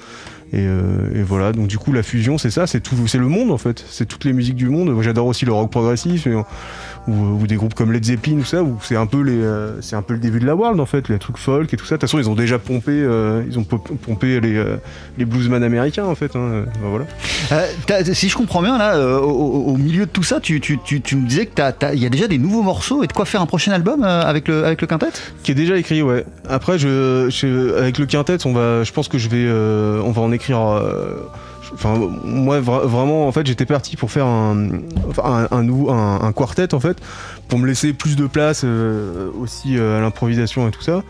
Et, 0.53 0.65
euh, 0.65 1.23
voilà. 1.25 1.51
Donc 1.51 1.67
du 1.67 1.77
coup 1.77 1.91
la 1.91 2.03
fusion 2.03 2.37
c'est 2.37 2.51
ça 2.51 2.67
c'est 2.67 2.79
tout 2.79 2.95
c'est 3.07 3.17
le 3.17 3.27
monde 3.27 3.51
en 3.51 3.57
fait. 3.57 3.83
C'est 3.89 4.05
toutes 4.05 4.23
les 4.23 4.33
musiques 4.33 4.55
du 4.55 4.69
monde. 4.69 4.95
J'adore 5.01 5.27
aussi 5.27 5.45
le 5.45 5.53
rock 5.53 5.71
progressif. 5.71 6.27
Et, 6.27 6.33
ou, 7.07 7.41
ou 7.41 7.47
des 7.47 7.55
groupes 7.55 7.73
comme 7.73 7.91
Led 7.91 8.03
Zeppelin 8.03 8.37
ou 8.39 8.45
ça 8.45 8.63
où 8.63 8.77
c'est 8.81 8.95
un 8.95 9.05
peu 9.05 9.21
les 9.21 9.41
euh, 9.41 9.81
c'est 9.81 9.95
un 9.95 10.01
peu 10.01 10.13
le 10.13 10.19
début 10.19 10.39
de 10.39 10.45
la 10.45 10.55
world 10.55 10.79
en 10.79 10.85
fait 10.85 11.09
les 11.09 11.19
trucs 11.19 11.37
folk 11.37 11.73
et 11.73 11.77
tout 11.77 11.85
ça. 11.85 11.95
De 11.95 12.01
toute 12.01 12.09
façon 12.09 12.19
ils 12.19 12.29
ont 12.29 12.35
déjà 12.35 12.59
pompé 12.59 12.91
euh, 12.91 13.43
ils 13.49 13.57
ont 13.59 13.63
pompé 13.63 14.39
les 14.39 14.55
euh, 14.55 14.77
les 15.17 15.25
bluesman 15.25 15.63
américains 15.63 16.05
en 16.05 16.15
fait 16.15 16.35
hein. 16.35 16.65
Ben 16.81 16.89
voilà. 16.89 17.05
Euh, 17.51 18.03
si 18.13 18.29
je 18.29 18.35
comprends 18.35 18.61
bien, 18.61 18.77
là, 18.77 18.95
euh, 18.95 19.19
au, 19.19 19.77
milieu 19.77 20.05
de 20.05 20.11
tout 20.11 20.23
ça, 20.23 20.39
tu, 20.39 20.59
tu, 20.59 20.79
tu, 20.83 21.01
tu 21.01 21.15
me 21.15 21.27
disais 21.27 21.45
que 21.45 21.93
il 21.93 21.99
y 22.01 22.05
a 22.05 22.09
déjà 22.09 22.27
des 22.27 22.37
nouveaux 22.37 22.61
morceaux 22.61 23.03
et 23.03 23.07
de 23.07 23.13
quoi 23.13 23.25
faire 23.25 23.41
un 23.41 23.45
prochain 23.45 23.71
album 23.71 24.03
euh, 24.03 24.21
avec, 24.21 24.47
le, 24.47 24.65
avec 24.65 24.81
le 24.81 24.87
quintet? 24.87 25.07
Qui 25.43 25.51
est 25.51 25.55
déjà 25.55 25.77
écrit 25.77 26.01
ouais. 26.01 26.25
Après 26.49 26.77
je, 26.77 27.27
je- 27.29 27.75
avec 27.77 27.97
le 27.97 28.05
quintet 28.05 28.45
on 28.45 28.53
va 28.53 28.83
je 28.83 28.91
pense 28.91 29.07
que 29.07 29.17
je 29.17 29.29
vais 29.29 29.45
euh, 29.45 30.01
on 30.03 30.11
va 30.11 30.21
en 30.21 30.31
écrire 30.31 30.59
euh, 30.59 31.15
enfin 31.73 31.95
moi 32.23 32.59
vra- 32.61 32.85
vraiment 32.85 33.27
en 33.27 33.31
fait 33.31 33.45
j'étais 33.45 33.65
parti 33.65 33.95
pour 33.97 34.11
faire 34.11 34.25
un, 34.25 36.19
un 36.21 36.31
quartet 36.31 36.73
en 36.73 36.79
fait 36.79 36.97
pour 37.47 37.59
me 37.59 37.67
laisser 37.67 37.93
plus 37.93 38.15
de 38.15 38.27
place 38.27 38.61
euh, 38.63 39.29
aussi 39.39 39.77
euh, 39.77 39.97
à 39.97 40.01
l'improvisation 40.01 40.67
et 40.67 40.71
tout 40.71 40.81
ça 40.81 41.03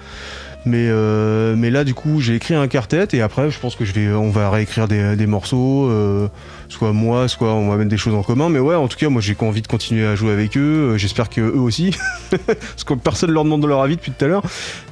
mais, 0.68 0.88
euh, 0.90 1.56
mais 1.58 1.70
là 1.72 1.84
du 1.84 1.94
coup 1.94 2.20
j'ai 2.22 2.36
écrit 2.36 2.54
un 2.54 2.68
quartet 2.68 3.08
et 3.14 3.22
après 3.22 3.50
je 3.50 3.60
pense 3.60 3.76
que 3.76 3.86
je 3.86 3.94
vais 3.94 4.10
on 4.10 4.30
va 4.30 4.50
réécrire 4.50 4.88
des, 4.88 5.16
des 5.16 5.26
morceaux 5.28 5.88
euh, 5.90 6.28
soit 6.70 6.94
moi 6.94 7.28
soit 7.28 7.54
on 7.54 7.70
va 7.70 7.78
mettre 7.78 7.90
des 7.90 7.98
choses 7.98 8.14
en 8.14 8.24
commun. 8.24 8.50
Mais 8.50 8.60
ouais 8.60 8.76
en 8.76 8.88
tout 8.88 8.98
cas 8.98 9.10
moi 9.10 9.22
j'ai 9.22 9.36
envie 9.40 9.62
de 9.62 9.68
continuer 9.68 10.06
à 10.06 10.16
jouer 10.16 10.32
avec 10.32 10.58
eux. 10.58 10.94
Euh, 10.94 10.98
j'espère 10.98 11.30
que 11.30 11.42
eux 11.42 11.60
aussi. 11.60 11.96
Parce 12.48 12.84
que 12.86 12.94
personne 12.94 13.32
leur 13.32 13.44
demande 13.44 13.62
de 13.62 13.68
leur 13.68 13.82
avis 13.82 13.96
depuis 13.96 14.12
tout 14.12 14.24
à 14.26 14.28
l'heure. 14.28 14.44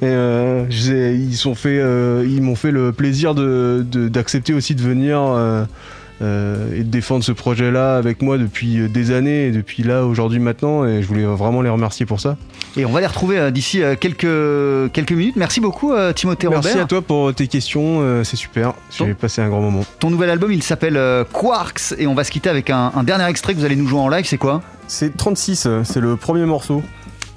Et 0.02 0.06
euh, 0.06 0.64
ils 0.70 1.36
sont 1.36 1.54
fait 1.54 1.78
euh, 1.78 2.26
ils 2.28 2.42
m'ont 2.42 2.56
fait 2.56 2.70
le 2.70 2.92
plaisir 2.92 3.34
de 3.34 3.84
de- 3.90 4.08
d'accepter 4.08 4.54
aussi 4.54 4.74
de 4.74 4.82
venir 4.82 5.20
euh, 6.22 6.74
et 6.74 6.78
de 6.78 6.88
défendre 6.90 7.22
ce 7.24 7.32
projet 7.32 7.70
là 7.70 7.96
avec 7.96 8.22
moi 8.22 8.38
depuis 8.38 8.78
euh, 8.80 8.88
des 8.88 9.10
années 9.12 9.46
et 9.46 9.50
depuis 9.50 9.82
là 9.82 10.04
aujourd'hui 10.04 10.38
maintenant. 10.38 10.84
Et 10.86 11.02
je 11.02 11.06
voulais 11.06 11.24
vraiment 11.24 11.62
les 11.62 11.68
remercier 11.70 12.06
pour 12.06 12.20
ça. 12.20 12.36
Et 12.76 12.84
on 12.84 12.90
va 12.92 13.00
les 13.00 13.06
retrouver 13.06 13.38
euh, 13.38 13.50
d'ici 13.50 13.82
euh, 13.82 13.96
quelques, 13.98 14.92
quelques 14.92 15.12
minutes. 15.12 15.36
Merci 15.36 15.60
beaucoup, 15.60 15.92
euh, 15.92 16.12
Timothée 16.12 16.48
merci 16.48 16.68
Robert. 16.70 16.84
à 16.84 16.86
toi 16.86 17.02
pour 17.02 17.34
tes 17.34 17.46
questions 17.48 18.00
euh, 18.00 18.24
c'est 18.24 18.36
super. 18.36 18.74
J'ai 18.90 19.14
passé 19.14 19.40
un 19.42 19.48
grand 19.48 19.60
moment. 19.60 19.84
Ton 19.98 20.10
nouvel 20.10 20.30
album, 20.30 20.52
il 20.52 20.62
s'appelle 20.62 20.96
euh, 20.96 21.24
Quarks. 21.24 21.94
Et 21.98 22.06
on 22.06 22.14
va 22.14 22.24
se 22.24 22.30
quitter 22.30 22.50
avec 22.50 22.70
un, 22.70 22.92
un 22.94 23.02
dernier 23.02 23.26
extrait 23.28 23.54
que 23.54 23.58
vous 23.58 23.64
allez 23.64 23.76
nous 23.76 23.86
jouer 23.88 24.00
en 24.00 24.08
live. 24.08 24.24
C'est 24.26 24.38
quoi? 24.38 24.62
C'est 24.88 25.16
36 25.16 25.64
euh, 25.66 25.80
c'est 25.84 26.00
le 26.00 26.16
premier 26.16 26.44
morceau 26.44 26.82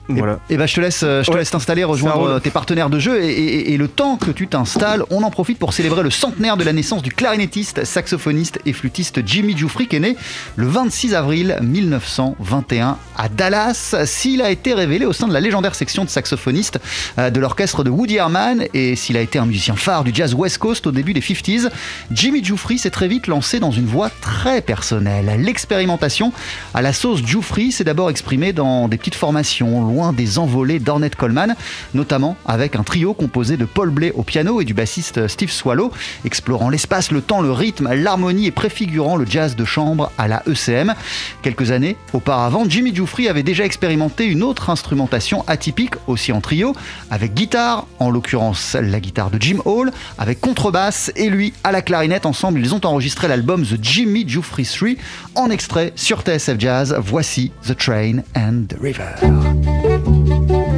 voilà 0.09 0.39
Et 0.49 0.57
bah 0.57 0.65
je 0.65 0.75
te 0.75 0.81
laisse, 0.81 1.01
euh, 1.03 1.21
je 1.23 1.27
te 1.27 1.31
Ouais. 1.33 1.39
laisse 1.39 1.51
t'installer, 1.51 1.83
rejoindre 1.83 2.23
euh, 2.23 2.39
tes 2.39 2.49
partenaires 2.49 2.89
de 2.89 2.99
jeu 2.99 3.21
et, 3.23 3.29
et- 3.29 3.73
et 3.73 3.77
le 3.77 3.87
temps 3.87 4.17
que 4.17 4.31
tu 4.31 4.47
t'installes, 4.47 5.03
on 5.11 5.23
en 5.23 5.29
profite 5.31 5.59
pour 5.59 5.71
célébrer 5.73 6.03
le 6.03 6.09
centenaire 6.09 6.57
de 6.57 6.63
la 6.63 6.73
naissance 6.73 7.01
du 7.03 7.11
clarinettiste, 7.11 7.85
saxophoniste 7.85 8.59
et 8.65 8.73
flûtiste 8.73 9.21
Jimmy 9.25 9.55
Giuffry 9.55 9.87
qui 9.87 9.95
est 9.97 9.99
né 9.99 10.15
le 10.55 10.65
26 10.67 11.13
avril 11.13 11.57
1921 11.61 12.97
à 13.17 13.29
Dallas. 13.29 13.95
S'il 14.05 14.41
a 14.41 14.49
été 14.51 14.73
révélé 14.73 15.05
au 15.05 15.13
sein 15.13 15.27
de 15.27 15.33
la 15.33 15.39
légendaire 15.39 15.75
section 15.75 16.05
de 16.05 16.09
saxophonistes 16.09 16.79
euh, 17.17 17.29
de 17.29 17.39
l'orchestre 17.39 17.83
de 17.83 17.89
Woody 17.89 18.15
Herman 18.15 18.63
et 18.73 18.95
s'il 18.95 19.17
a 19.17 19.21
été 19.21 19.39
un 19.39 19.45
musicien 19.45 19.75
phare 19.75 20.03
du 20.03 20.11
jazz 20.13 20.33
West 20.33 20.57
Coast 20.57 20.87
au 20.87 20.91
début 20.91 21.13
des 21.13 21.21
50s, 21.21 21.69
Jimmy 22.11 22.43
Giuffry 22.43 22.77
s'est 22.77 22.89
très 22.89 23.07
vite 23.07 23.27
lancé 23.27 23.59
dans 23.59 23.71
une 23.71 23.85
voie 23.85 24.09
très 24.21 24.61
personnelle. 24.61 25.39
L'expérimentation 25.39 26.31
à 26.73 26.81
la 26.81 26.93
sauce 26.93 27.23
Giuffry 27.23 27.71
s'est 27.71 27.83
d'abord 27.83 28.09
exprimée 28.09 28.53
dans 28.53 28.87
des 28.87 28.97
petites 28.97 29.15
formations 29.15 29.81
loin 29.83 29.98
des 30.13 30.39
envolées 30.39 30.79
d'Ornette 30.79 31.15
Coleman, 31.15 31.55
notamment 31.93 32.35
avec 32.45 32.75
un 32.75 32.83
trio 32.83 33.13
composé 33.13 33.57
de 33.57 33.65
Paul 33.65 33.89
Bley 33.89 34.12
au 34.15 34.23
piano 34.23 34.62
et 34.62 34.65
du 34.65 34.73
bassiste 34.73 35.27
Steve 35.27 35.51
Swallow, 35.51 35.91
explorant 36.25 36.69
l'espace, 36.69 37.12
le 37.12 37.21
temps, 37.21 37.41
le 37.41 37.51
rythme, 37.51 37.93
l'harmonie 37.93 38.47
et 38.47 38.51
préfigurant 38.51 39.15
le 39.15 39.25
jazz 39.25 39.55
de 39.55 39.65
chambre 39.65 40.12
à 40.17 40.27
la 40.27 40.43
ECM. 40.47 40.93
Quelques 41.41 41.71
années 41.71 41.97
auparavant, 42.13 42.63
Jimmy 42.67 42.95
Giuffry 42.95 43.27
avait 43.27 43.43
déjà 43.43 43.65
expérimenté 43.65 44.25
une 44.25 44.43
autre 44.43 44.69
instrumentation 44.69 45.43
atypique, 45.47 45.95
aussi 46.07 46.31
en 46.31 46.41
trio, 46.41 46.73
avec 47.12 47.33
guitare, 47.33 47.85
en 47.99 48.09
l'occurrence 48.09 48.75
la 48.81 48.99
guitare 48.99 49.29
de 49.29 49.41
Jim 49.41 49.59
Hall, 49.65 49.91
avec 50.17 50.39
contrebasse 50.39 51.12
et 51.15 51.29
lui 51.29 51.53
à 51.63 51.71
la 51.71 51.81
clarinette. 51.81 52.25
Ensemble, 52.25 52.59
ils 52.59 52.73
ont 52.73 52.85
enregistré 52.85 53.27
l'album 53.27 53.65
The 53.65 53.77
Jimmy 53.81 54.27
Giuffry 54.27 54.65
3 54.65 54.89
en 55.35 55.49
extrait 55.49 55.93
sur 55.95 56.21
TSF 56.21 56.59
Jazz. 56.59 56.95
Voici 56.99 57.51
The 57.67 57.75
Train 57.75 58.19
and 58.35 58.65
the 58.69 58.77
River. 58.81 59.88
thank 60.05 60.49
you 60.49 60.68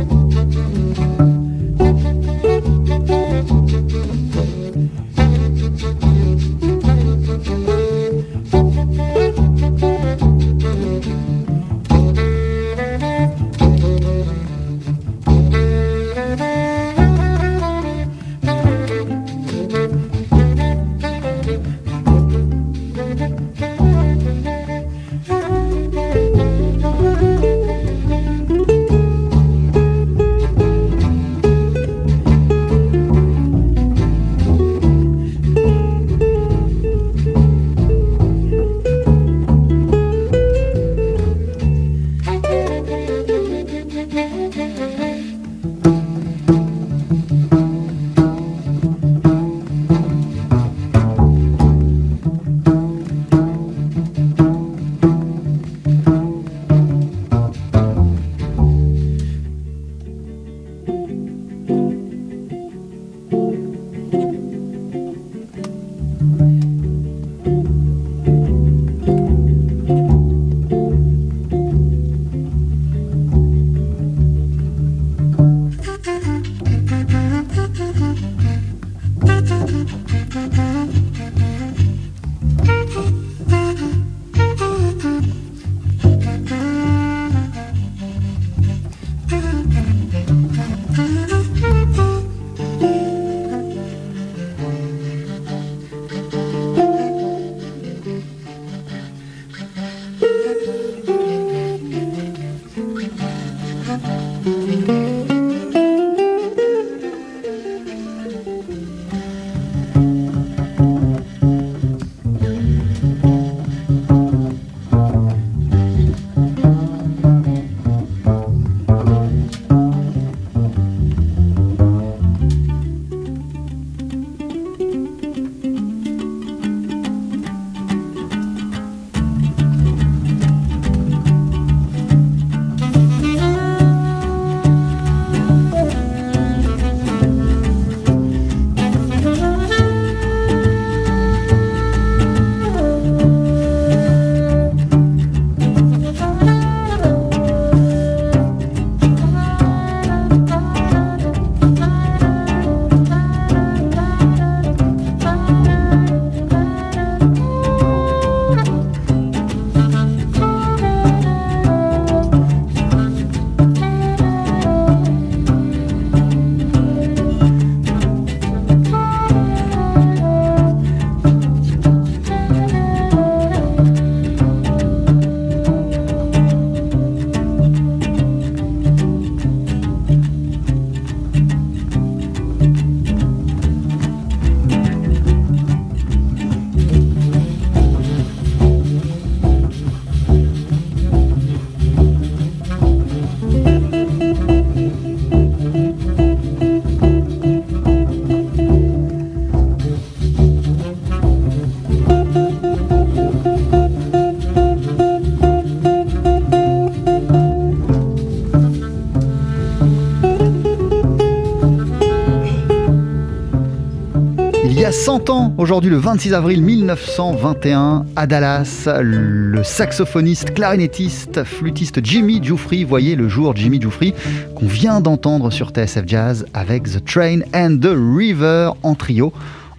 100 215.02 215.32
ans, 215.32 215.56
aujourd'hui 215.58 215.90
le 215.90 215.98
26 215.98 216.36
avril 216.36 216.62
1921, 216.62 218.06
à 218.16 218.28
Dallas, 218.28 218.88
le 219.02 219.64
saxophoniste, 219.64 220.54
clarinettiste, 220.54 221.44
flûtiste 221.44 222.06
Jimmy 222.06 222.40
Giuffry 222.40 222.84
voyait 222.84 223.16
le 223.16 223.28
jour 223.28 223.56
Jimmy 223.56 223.82
Giuffry 223.82 224.14
qu'on 224.56 224.68
vient 224.68 225.02
d'entendre 225.02 225.50
sur 225.50 225.70
TSF 225.70 226.04
Jazz 226.06 226.46
avec 226.54 226.84
The 226.84 227.04
Train 227.04 227.40
and 227.56 227.80
the 227.82 227.96
River 227.96 228.74
en 228.84 228.94
trio, 228.94 229.34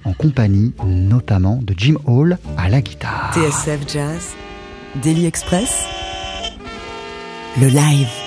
en 0.04 0.12
compagnie 0.12 0.72
notamment 0.84 1.60
de 1.62 1.72
Jim 1.76 1.94
Hall 2.04 2.36
à 2.58 2.68
la 2.68 2.80
guitare. 2.80 3.32
TSF 3.32 3.78
Jazz, 3.86 4.30
Daily 5.04 5.26
Express, 5.26 5.84
le 7.60 7.68
live. 7.68 8.21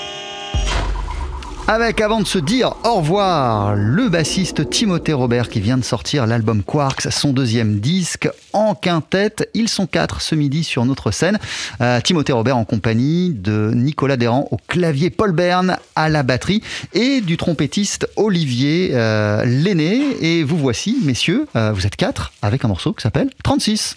Avec, 1.67 1.99
avant 1.99 2.19
de 2.19 2.27
se 2.27 2.37
dire 2.37 2.75
au 2.83 2.97
revoir, 2.97 3.75
le 3.75 4.07
bassiste 4.07 4.69
Timothée 4.69 5.13
Robert 5.13 5.49
qui 5.49 5.59
vient 5.59 5.79
de 5.79 5.83
sortir 5.83 6.27
l'album 6.27 6.61
Quarks, 6.61 7.07
son 7.09 7.33
deuxième 7.33 7.79
disque 7.79 8.29
en 8.53 8.75
quintette. 8.75 9.49
Ils 9.55 9.67
sont 9.67 9.87
quatre 9.87 10.21
ce 10.21 10.35
midi 10.35 10.63
sur 10.63 10.85
notre 10.85 11.09
scène. 11.09 11.39
Euh, 11.81 11.99
Timothée 12.01 12.33
Robert 12.33 12.55
en 12.55 12.65
compagnie 12.65 13.31
de 13.31 13.71
Nicolas 13.73 14.15
Derrand 14.15 14.47
au 14.51 14.57
clavier, 14.67 15.09
Paul 15.09 15.31
Bern 15.31 15.77
à 15.95 16.07
la 16.07 16.21
batterie 16.21 16.61
et 16.93 17.21
du 17.21 17.35
trompettiste 17.35 18.07
Olivier 18.15 18.91
euh, 18.93 19.43
Lenné. 19.43 20.03
Et 20.21 20.43
vous 20.43 20.57
voici, 20.57 20.99
messieurs, 21.03 21.47
euh, 21.55 21.71
vous 21.73 21.87
êtes 21.87 21.95
quatre 21.95 22.31
avec 22.43 22.63
un 22.63 22.67
morceau 22.67 22.93
qui 22.93 23.01
s'appelle 23.01 23.31
36. 23.43 23.95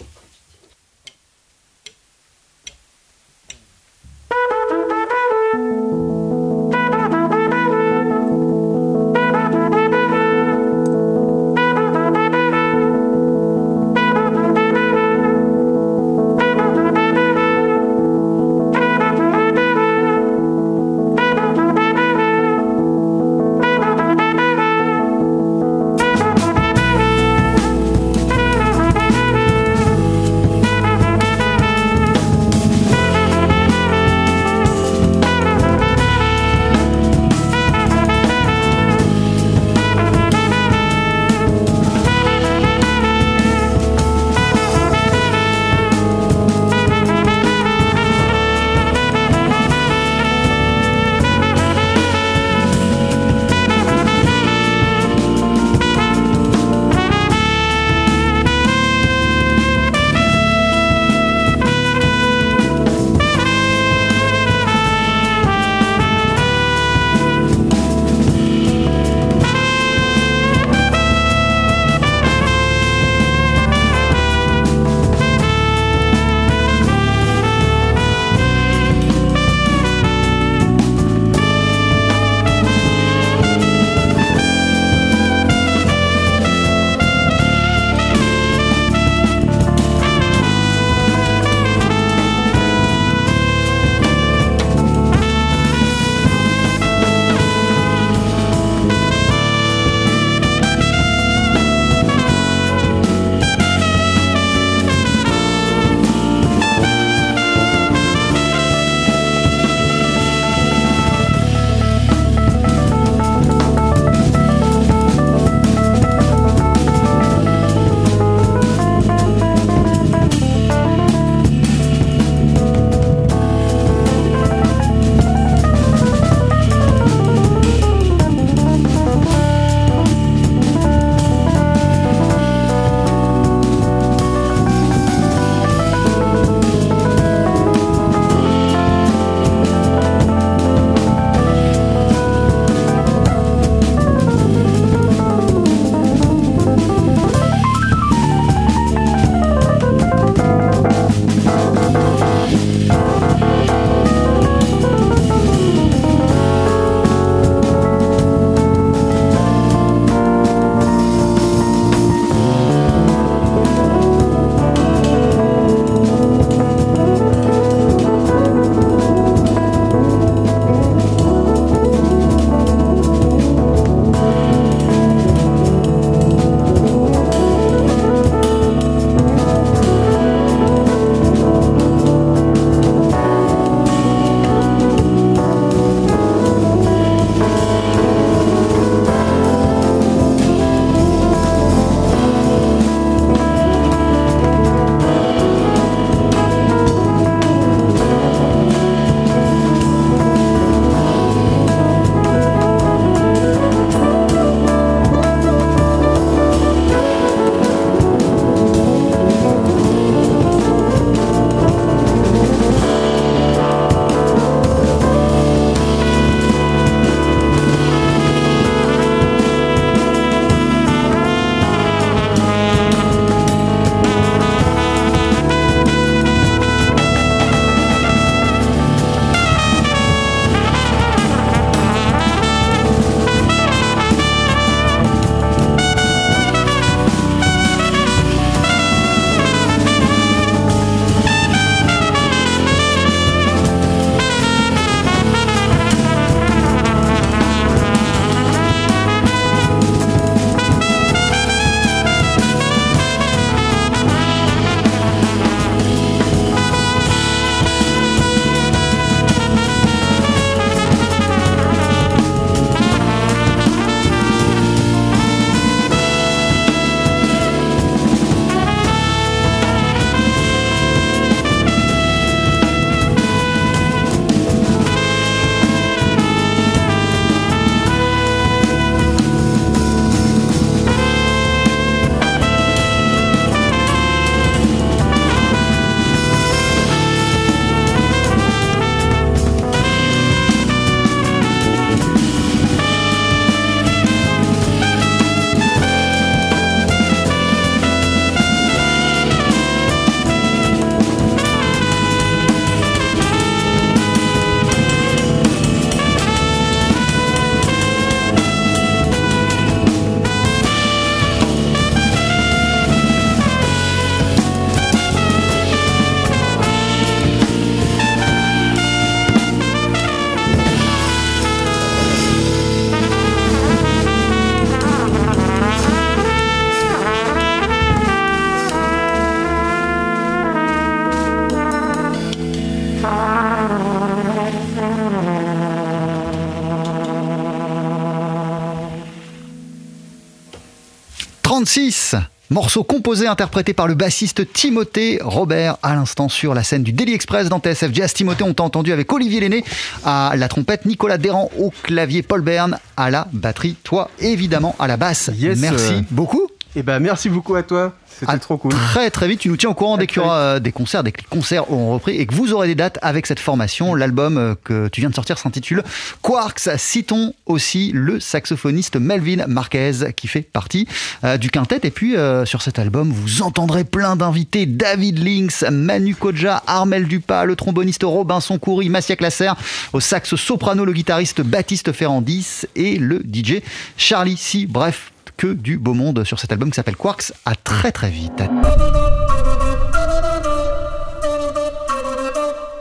Morceau 342.51 342.83
composé, 342.83 343.27
interprété 343.27 343.73
par 343.73 343.87
le 343.87 343.93
bassiste 343.93 344.51
Timothée 344.53 345.19
Robert 345.21 345.77
à 345.83 345.93
l'instant 345.93 346.29
sur 346.29 346.55
la 346.55 346.63
scène 346.63 346.81
du 346.81 346.91
Daily 346.91 347.13
Express 347.13 347.47
dans 347.47 347.59
TSF 347.59 347.93
Jazz. 347.93 348.11
Timothée, 348.11 348.43
on 348.43 348.55
t'a 348.55 348.63
entendu 348.63 348.91
avec 348.91 349.11
Olivier 349.13 349.39
Lenné 349.41 349.63
à 350.03 350.33
la 350.35 350.47
trompette, 350.47 350.85
Nicolas 350.85 351.19
Déran 351.19 351.51
au 351.59 351.71
clavier, 351.83 352.23
Paul 352.23 352.41
Bern 352.41 352.79
à 352.97 353.11
la 353.11 353.27
batterie, 353.33 353.75
toi 353.83 354.09
évidemment 354.19 354.75
à 354.79 354.87
la 354.87 354.97
basse. 354.97 355.29
Yes, 355.37 355.59
Merci 355.59 355.93
euh, 355.93 356.01
beaucoup. 356.09 356.48
Et 356.75 356.83
ben 356.83 356.99
merci 356.99 357.29
beaucoup 357.29 357.55
à 357.55 357.63
toi. 357.63 357.93
C'était 358.19 358.37
trop 358.37 358.57
cool. 358.57 358.71
Très 358.71 359.09
très 359.09 359.27
vite, 359.27 359.39
tu 359.39 359.49
nous 359.49 359.57
tiens 359.57 359.69
au 359.69 359.73
courant 359.73 359.97
dès 359.97 360.05
qu'il 360.05 360.21
y 360.21 360.25
aura 360.25 360.37
euh, 360.37 360.59
des 360.59 360.71
concerts, 360.71 361.03
dès 361.03 361.11
que 361.11 361.21
les 361.21 361.27
concerts 361.27 361.71
auront 361.71 361.93
repris 361.93 362.15
et 362.15 362.25
que 362.27 362.35
vous 362.35 362.53
aurez 362.53 362.67
des 362.67 362.75
dates 362.75 362.99
avec 363.01 363.25
cette 363.25 363.39
formation. 363.39 363.95
L'album 363.95 364.37
euh, 364.37 364.55
que 364.63 364.87
tu 364.89 365.01
viens 365.01 365.09
de 365.09 365.15
sortir 365.15 365.37
s'intitule 365.37 365.83
Quarks. 366.21 366.69
Citons 366.77 367.33
aussi 367.45 367.91
le 367.93 368.19
saxophoniste 368.19 368.97
Melvin 368.97 369.47
Marquez 369.47 369.91
qui 370.15 370.27
fait 370.27 370.41
partie 370.41 370.87
euh, 371.23 371.37
du 371.37 371.49
quintet. 371.49 371.79
Et 371.83 371.91
puis 371.91 372.15
euh, 372.15 372.45
sur 372.45 372.61
cet 372.61 372.77
album, 372.77 373.11
vous 373.11 373.41
entendrez 373.41 373.83
plein 373.83 374.15
d'invités 374.15 374.65
David 374.65 375.23
Lynx, 375.23 375.63
Manu 375.71 376.13
Koja, 376.13 376.61
Armel 376.67 377.07
Dupas, 377.07 377.45
le 377.45 377.55
tromboniste 377.55 378.03
Robinson 378.03 378.59
Coury, 378.59 378.89
Massia 378.89 379.15
Classer, 379.15 379.51
au 379.93 379.99
sax 379.99 380.35
soprano, 380.35 380.85
le 380.85 380.93
guitariste 380.93 381.41
Baptiste 381.41 381.93
Ferrandis 381.93 382.65
et 382.75 382.97
le 382.97 383.19
DJ 383.19 383.61
Charlie 383.97 384.37
C. 384.37 384.65
Bref, 384.67 385.11
que 385.39 385.47
du 385.47 385.77
beau 385.77 385.93
monde 385.93 386.25
sur 386.25 386.37
cet 386.37 386.51
album 386.51 386.69
qui 386.69 386.75
s'appelle 386.75 386.97
Quarks. 386.97 387.31
À 387.45 387.55
très 387.55 387.93
très 387.93 388.09
vite. 388.09 388.43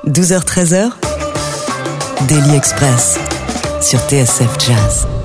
12h-13h, 0.06 0.90
Daily 2.26 2.56
Express 2.56 3.20
sur 3.80 4.00
TSF 4.00 4.58
Jazz. 4.58 5.17